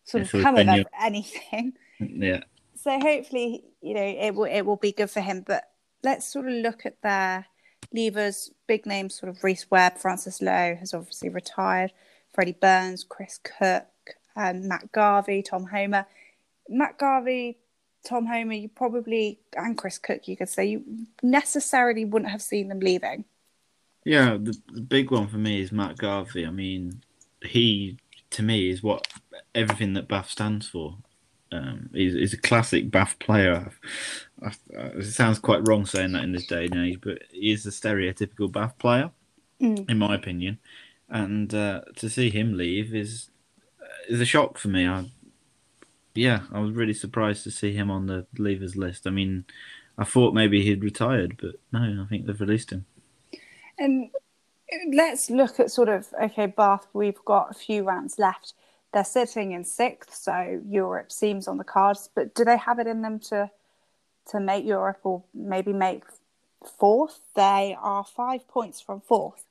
sort 0.03 0.33
of 0.33 0.41
come 0.41 0.57
of 0.57 0.85
anything. 1.01 1.73
Yeah. 1.99 2.43
So 2.81 2.97
hopefully, 2.97 3.65
you 3.81 3.93
know, 3.93 4.01
it 4.01 4.33
will 4.33 4.45
it 4.45 4.61
will 4.61 4.77
be 4.77 4.93
good 4.93 5.09
for 5.09 5.19
him. 5.19 5.43
But 5.45 5.65
let's 6.03 6.31
sort 6.31 6.47
of 6.47 6.53
look 6.53 6.85
at 6.85 7.01
their 7.01 7.45
levers. 7.93 8.51
Big 8.67 8.85
names, 8.85 9.15
sort 9.15 9.29
of 9.29 9.43
Rhys 9.43 9.69
Webb, 9.69 9.97
Francois 9.97 10.33
Louw 10.41 10.77
has 10.77 10.93
obviously 10.93 11.29
retired. 11.29 11.91
Freddie 12.33 12.57
Burns, 12.59 13.03
Chris 13.03 13.39
Cook, 13.43 13.85
and 14.35 14.65
Matt 14.65 14.91
Garvey, 14.91 15.41
Tom 15.41 15.65
Homer. 15.65 16.05
Matt 16.69 16.97
Garvey, 16.97 17.57
Tom 18.05 18.25
Homer, 18.25 18.53
you 18.53 18.69
probably 18.69 19.39
and 19.55 19.77
Chris 19.77 19.97
Cook, 19.97 20.27
you 20.27 20.37
could 20.37 20.49
say 20.49 20.65
you 20.65 20.83
necessarily 21.21 22.05
wouldn't 22.05 22.31
have 22.31 22.41
seen 22.41 22.69
them 22.69 22.79
leaving. 22.79 23.25
Yeah, 24.05 24.37
the, 24.39 24.57
the 24.71 24.81
big 24.81 25.11
one 25.11 25.27
for 25.27 25.37
me 25.37 25.61
is 25.61 25.71
Matt 25.71 25.97
Garvey. 25.97 26.45
I 26.45 26.51
mean, 26.51 27.01
he 27.41 27.97
to 28.31 28.43
me 28.43 28.69
is 28.69 28.83
what 28.83 29.07
everything 29.55 29.93
that 29.93 30.07
Bath 30.07 30.29
stands 30.29 30.67
for. 30.67 30.97
Um, 31.51 31.89
he's, 31.93 32.13
he's, 32.13 32.33
a 32.33 32.37
classic 32.37 32.91
Bath 32.91 33.17
player. 33.19 33.71
I, 34.41 34.47
I, 34.47 34.81
it 34.97 35.05
sounds 35.05 35.39
quite 35.39 35.67
wrong 35.67 35.85
saying 35.85 36.11
that 36.11 36.23
in 36.23 36.31
this 36.31 36.45
day 36.45 36.65
and 36.65 36.75
age, 36.75 36.99
but 37.01 37.23
he 37.31 37.51
is 37.51 37.65
a 37.65 37.69
stereotypical 37.69 38.51
Bath 38.51 38.77
player, 38.77 39.11
mm. 39.59 39.89
in 39.89 39.97
my 39.97 40.15
opinion. 40.15 40.59
And 41.09 41.53
uh, 41.53 41.81
to 41.95 42.09
see 42.09 42.29
him 42.29 42.55
leave 42.55 42.93
is 42.93 43.31
is 44.07 44.21
a 44.21 44.25
shock 44.25 44.57
for 44.57 44.67
me. 44.67 44.87
I, 44.87 45.05
yeah, 46.13 46.41
I 46.51 46.59
was 46.59 46.71
really 46.71 46.93
surprised 46.93 47.43
to 47.43 47.51
see 47.51 47.73
him 47.73 47.89
on 47.89 48.07
the 48.07 48.25
leavers 48.37 48.75
list. 48.75 49.07
I 49.07 49.09
mean, 49.09 49.45
I 49.97 50.03
thought 50.03 50.33
maybe 50.33 50.63
he'd 50.63 50.83
retired, 50.83 51.37
but 51.41 51.55
no, 51.71 52.03
I 52.03 52.07
think 52.07 52.25
they've 52.25 52.39
released 52.39 52.71
him. 52.71 52.85
And 53.77 54.09
let's 54.93 55.29
look 55.29 55.59
at 55.59 55.71
sort 55.71 55.89
of 55.89 56.07
okay, 56.21 56.47
Bath. 56.47 56.87
We've 56.93 57.23
got 57.25 57.51
a 57.51 57.53
few 57.53 57.83
rounds 57.83 58.19
left. 58.19 58.53
They're 58.93 59.03
sitting 59.03 59.51
in 59.51 59.63
sixth, 59.63 60.15
so 60.15 60.61
Europe 60.67 61.11
seems 61.11 61.47
on 61.47 61.57
the 61.57 61.63
cards. 61.63 62.09
But 62.13 62.33
do 62.33 62.43
they 62.43 62.57
have 62.57 62.79
it 62.79 62.87
in 62.87 63.01
them 63.01 63.19
to 63.29 63.49
to 64.31 64.39
make 64.39 64.65
Europe 64.65 64.99
or 65.03 65.23
maybe 65.33 65.73
make 65.73 66.03
fourth? 66.77 67.19
They 67.35 67.77
are 67.79 68.03
five 68.03 68.47
points 68.47 68.81
from 68.81 69.01
fourth. 69.01 69.45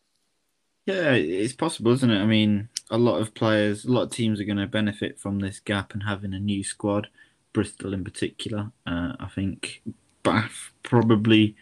Yeah, 0.87 1.13
it's 1.13 1.53
possible, 1.53 1.93
isn't 1.93 2.11
it? 2.11 2.21
I 2.21 2.25
mean, 2.25 2.71
a 2.91 2.97
lot 2.97 3.21
of 3.21 3.35
players, 3.35 3.85
a 3.85 3.93
lot 3.93 4.05
of 4.05 4.11
teams 4.11 4.41
are 4.41 4.45
going 4.45 4.57
to 4.57 4.67
benefit 4.67 5.19
from 5.19 5.39
this 5.39 5.61
gap 5.61 5.93
and 5.93 6.05
having 6.05 6.33
a 6.33 6.41
new 6.41 6.65
squad. 6.65 7.09
Bristol, 7.53 7.93
in 7.93 8.05
particular, 8.05 8.73
uh, 8.87 9.13
I 9.21 9.29
think 9.35 9.83
Bath 10.23 10.71
probably 10.83 11.57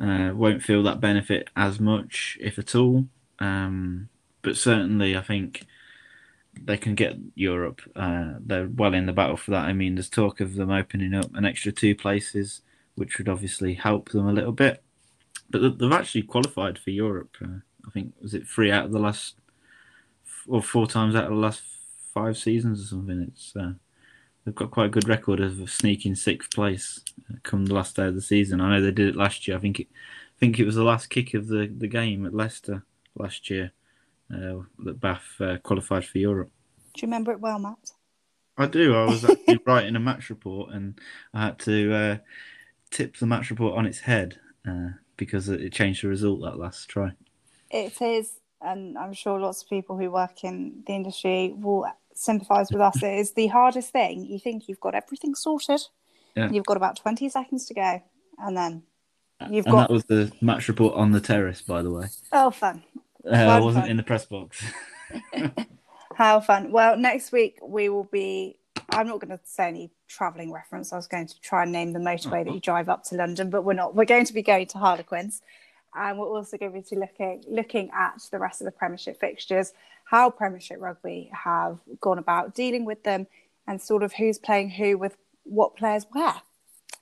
uh, 0.00 0.30
won't 0.34 0.62
feel 0.62 0.82
that 0.84 1.00
benefit 1.00 1.48
as 1.56 1.80
much, 1.80 2.38
if 2.40 2.58
at 2.58 2.74
all. 2.74 3.06
Um, 3.38 4.08
but 4.42 4.56
certainly, 4.56 5.16
I 5.16 5.22
think 5.22 5.66
they 6.60 6.76
can 6.76 6.94
get 6.94 7.16
Europe. 7.34 7.80
Uh, 7.96 8.34
they're 8.40 8.68
well 8.68 8.94
in 8.94 9.06
the 9.06 9.12
battle 9.12 9.36
for 9.36 9.52
that. 9.52 9.64
I 9.64 9.72
mean, 9.72 9.94
there's 9.94 10.08
talk 10.08 10.40
of 10.40 10.54
them 10.54 10.70
opening 10.70 11.14
up 11.14 11.34
an 11.34 11.44
extra 11.44 11.72
two 11.72 11.94
places, 11.94 12.62
which 12.94 13.18
would 13.18 13.28
obviously 13.28 13.74
help 13.74 14.10
them 14.10 14.26
a 14.26 14.32
little 14.32 14.52
bit. 14.52 14.82
But 15.50 15.78
they've 15.78 15.92
actually 15.92 16.22
qualified 16.22 16.78
for 16.78 16.90
Europe. 16.90 17.36
Uh, 17.42 17.60
I 17.86 17.90
think 17.90 18.12
was 18.20 18.34
it 18.34 18.46
three 18.46 18.70
out 18.70 18.86
of 18.86 18.92
the 18.92 18.98
last, 18.98 19.36
or 20.46 20.62
four 20.62 20.86
times 20.86 21.14
out 21.14 21.24
of 21.24 21.30
the 21.30 21.36
last 21.36 21.62
five 22.14 22.36
seasons 22.36 22.82
or 22.82 22.86
something. 22.86 23.20
It's 23.28 23.54
uh, 23.56 23.72
they've 24.44 24.54
got 24.54 24.70
quite 24.70 24.86
a 24.86 24.90
good 24.90 25.08
record 25.08 25.40
of 25.40 25.68
sneaking 25.70 26.14
sixth 26.14 26.50
place 26.52 27.00
uh, 27.30 27.36
come 27.42 27.66
the 27.66 27.74
last 27.74 27.96
day 27.96 28.06
of 28.06 28.14
the 28.14 28.22
season. 28.22 28.60
I 28.60 28.70
know 28.70 28.82
they 28.82 28.92
did 28.92 29.08
it 29.08 29.16
last 29.16 29.46
year. 29.48 29.56
I 29.56 29.60
think 29.60 29.80
it 29.80 29.88
think 30.42 30.58
it 30.58 30.66
was 30.66 30.74
the 30.74 30.82
last 30.82 31.08
kick 31.08 31.34
of 31.34 31.46
the, 31.46 31.72
the 31.78 31.86
game 31.86 32.26
at 32.26 32.34
Leicester 32.34 32.84
last 33.14 33.48
year 33.48 33.70
uh, 34.32 34.62
that 34.84 35.00
Bath 35.00 35.24
uh, 35.40 35.58
qualified 35.58 36.04
for 36.04 36.18
Europe. 36.18 36.50
Do 36.94 37.00
you 37.00 37.06
remember 37.06 37.32
it 37.32 37.40
well, 37.40 37.58
Matt? 37.58 37.92
I 38.58 38.66
do. 38.66 38.94
I 38.94 39.04
was 39.04 39.24
actually 39.30 39.60
writing 39.66 39.96
a 39.96 40.00
match 40.00 40.30
report 40.30 40.72
and 40.72 40.98
I 41.32 41.44
had 41.46 41.58
to 41.60 41.94
uh, 41.94 42.16
tip 42.90 43.16
the 43.16 43.26
match 43.26 43.50
report 43.50 43.76
on 43.76 43.86
its 43.86 44.00
head 44.00 44.38
uh, 44.68 44.90
because 45.16 45.48
it 45.48 45.72
changed 45.72 46.02
the 46.04 46.08
result 46.08 46.42
that 46.42 46.58
last 46.58 46.88
try. 46.88 47.12
It 47.70 48.00
is, 48.02 48.32
and 48.60 48.98
I'm 48.98 49.14
sure 49.14 49.40
lots 49.40 49.62
of 49.62 49.70
people 49.70 49.96
who 49.96 50.10
work 50.10 50.44
in 50.44 50.82
the 50.86 50.92
industry 50.92 51.54
will 51.56 51.86
sympathise 52.14 52.70
with 52.70 52.82
us. 52.82 53.02
it 53.02 53.18
is 53.18 53.32
the 53.32 53.46
hardest 53.46 53.90
thing. 53.90 54.26
You 54.26 54.38
think 54.38 54.68
you've 54.68 54.80
got 54.80 54.94
everything 54.94 55.34
sorted, 55.34 55.80
Yeah. 56.36 56.50
you've 56.50 56.66
got 56.66 56.76
about 56.76 56.96
20 56.96 57.28
seconds 57.30 57.64
to 57.66 57.74
go, 57.74 58.02
and 58.38 58.54
then 58.56 58.82
you've 59.50 59.64
and 59.64 59.72
got. 59.72 59.88
that 59.88 59.90
was 59.94 60.04
the 60.04 60.30
match 60.42 60.68
report 60.68 60.94
on 60.94 61.12
the 61.12 61.20
terrace, 61.20 61.62
by 61.62 61.80
the 61.80 61.90
way. 61.90 62.08
Oh, 62.32 62.50
fun. 62.50 62.82
Uh, 63.26 63.34
I 63.34 63.60
wasn't 63.60 63.84
fun. 63.84 63.90
in 63.90 63.96
the 63.96 64.02
press 64.02 64.24
box. 64.24 64.64
How 66.14 66.40
fun. 66.40 66.72
Well, 66.72 66.96
next 66.96 67.32
week 67.32 67.58
we 67.62 67.88
will 67.88 68.04
be. 68.04 68.58
I'm 68.90 69.06
not 69.06 69.20
going 69.20 69.36
to 69.36 69.40
say 69.44 69.68
any 69.68 69.90
travelling 70.08 70.52
reference. 70.52 70.92
I 70.92 70.96
was 70.96 71.06
going 71.06 71.26
to 71.26 71.40
try 71.40 71.62
and 71.62 71.72
name 71.72 71.92
the 71.92 71.98
motorway 71.98 72.44
that 72.44 72.52
you 72.52 72.60
drive 72.60 72.88
up 72.88 73.04
to 73.04 73.14
London, 73.14 73.48
but 73.48 73.62
we're 73.62 73.72
not. 73.72 73.94
We're 73.94 74.04
going 74.04 74.26
to 74.26 74.32
be 74.32 74.42
going 74.42 74.66
to 74.66 74.78
Harlequins. 74.78 75.42
And 75.94 76.18
we're 76.18 76.26
also 76.26 76.56
going 76.56 76.72
to 76.72 76.90
be 76.90 76.96
looking 76.96 77.44
looking 77.48 77.90
at 77.90 78.20
the 78.30 78.38
rest 78.38 78.60
of 78.60 78.64
the 78.64 78.70
Premiership 78.70 79.20
fixtures, 79.20 79.72
how 80.04 80.30
Premiership 80.30 80.80
rugby 80.80 81.30
have 81.32 81.78
gone 82.00 82.18
about 82.18 82.54
dealing 82.54 82.84
with 82.84 83.02
them, 83.02 83.26
and 83.66 83.80
sort 83.80 84.02
of 84.02 84.12
who's 84.14 84.38
playing 84.38 84.70
who 84.70 84.96
with 84.96 85.16
what 85.44 85.76
players 85.76 86.06
where. 86.12 86.40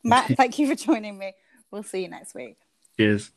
Matt, 0.02 0.26
thank 0.36 0.58
you 0.58 0.66
for 0.66 0.74
joining 0.74 1.18
me. 1.18 1.34
We'll 1.70 1.82
see 1.82 2.02
you 2.02 2.08
next 2.08 2.34
week. 2.34 2.56
Cheers. 2.96 3.30